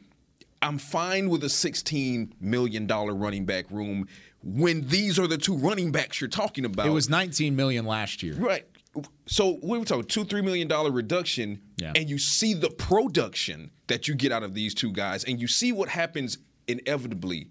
[0.61, 4.07] I'm fine with a $16 million running back room
[4.43, 6.85] when these are the two running backs you're talking about.
[6.87, 8.35] It was 19 million last year.
[8.35, 8.65] Right.
[9.25, 11.91] So we were talking two, three million dollar reduction, Yeah.
[11.95, 15.47] and you see the production that you get out of these two guys, and you
[15.47, 16.37] see what happens
[16.67, 17.49] inevitably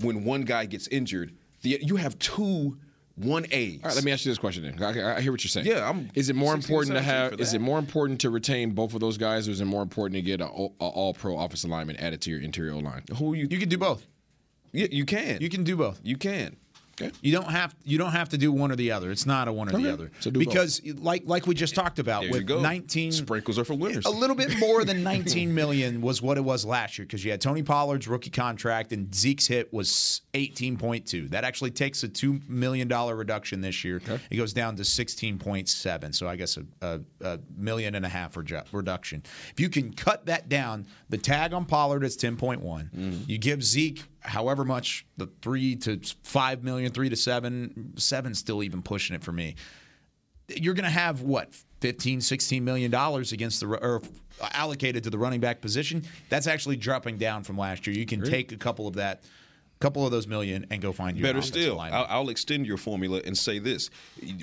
[0.00, 1.34] when one guy gets injured.
[1.62, 2.78] The, you have two
[3.16, 3.80] one A's.
[3.82, 4.82] All right, let me ask you this question then.
[4.82, 5.66] I, I hear what you're saying.
[5.66, 7.40] Yeah, I'm Is it more 16, important to have?
[7.40, 10.16] Is it more important to retain both of those guys, or is it more important
[10.16, 13.02] to get an all pro offensive lineman added to your interior line?
[13.16, 13.46] Who you?
[13.50, 14.06] You can do both.
[14.72, 15.40] Yeah, you can.
[15.40, 16.00] You can do both.
[16.02, 16.56] You can.
[17.00, 17.10] Okay.
[17.22, 19.10] You don't have you don't have to do one or the other.
[19.10, 19.82] It's not a one or Okay.
[19.84, 20.10] the other.
[20.20, 20.48] So do both.
[20.48, 24.06] because like like we just talked about There with 19 Sprinkles are for winners.
[24.06, 27.30] a little bit more than 19 million was what it was last year because you
[27.30, 31.30] had Tony Pollard's rookie contract and Zeke's hit was 18.2.
[31.30, 34.00] That actually takes a two million dollar reduction this year.
[34.30, 36.14] It goes down to 16.7.
[36.14, 39.22] So I guess a, a, a million and a half reju- reduction.
[39.50, 42.60] If you can cut that down, the tag on Pollard is 10.1.
[42.62, 43.10] Mm-hmm.
[43.26, 48.62] You give Zeke however much the three to five million, three to seven, seven still
[48.62, 49.54] even pushing it for me.
[50.48, 54.02] You're going to have what 15 16 million dollars against the or
[54.40, 56.02] allocated to the running back position?
[56.28, 57.96] That's actually dropping down from last year.
[57.96, 59.24] You can take a couple of that
[59.84, 61.78] couple of those million and go find your Better still.
[61.78, 63.90] I'll, I'll extend your formula and say this: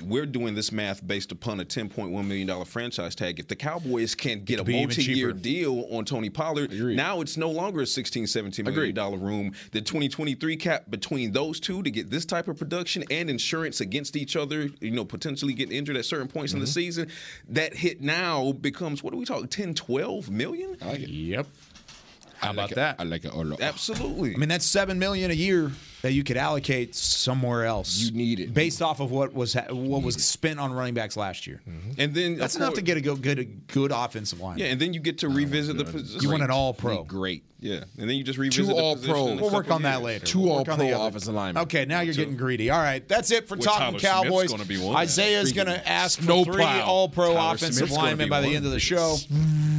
[0.04, 3.40] We're doing this math based upon a ten point one million dollar franchise tag.
[3.40, 7.80] If the Cowboys can't get a multi-year deal on Tony Pollard, now it's no longer
[7.82, 9.52] a 16, 17 million dollar room.
[9.72, 14.16] The 2023 cap between those two to get this type of production and insurance against
[14.16, 16.64] each other, you know, potentially getting injured at certain points in Mm-hmm.
[16.66, 17.08] the season,
[17.48, 19.48] that hit now becomes what are we talking?
[19.48, 20.76] 10, 12 million?
[20.80, 21.08] I like it.
[21.08, 21.46] yep
[22.42, 22.74] how I about like it.
[22.76, 23.60] that I like it a lot.
[23.60, 24.34] Absolutely.
[24.34, 25.72] I mean that's 7 million a year
[26.02, 28.52] that you could allocate somewhere else You need it.
[28.54, 31.92] based off of what was ha- what was spent on running backs last year mm-hmm.
[31.98, 34.66] and then that's enough course- to get a go- good a good offensive line Yeah,
[34.66, 36.20] and then you get to oh revisit the position.
[36.22, 37.44] you want an all pro Great.
[37.60, 39.40] Yeah, and then you just revisit Two the all position pros.
[39.40, 40.02] We'll work couple on that years.
[40.02, 40.26] later.
[40.26, 41.62] Two We'll all pro the offensive linemen.
[41.62, 42.70] Okay, now you're getting greedy.
[42.70, 44.50] All right, that's it for Well, talking Tyler Cowboys.
[44.50, 44.96] gonna be one.
[44.96, 46.84] Isaiah's going to ask for Snow three plow.
[46.84, 49.16] All-Pro Tyler offensive Smith's linemen be by the end of the show.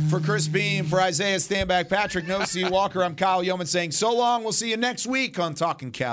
[0.10, 4.44] For Chris Beam, for Isaiah Stanback, Patrick Nosey Walker, I'm Kyle Youmans saying so long.
[4.44, 6.13] We'll see you next week on Talking Cowboys.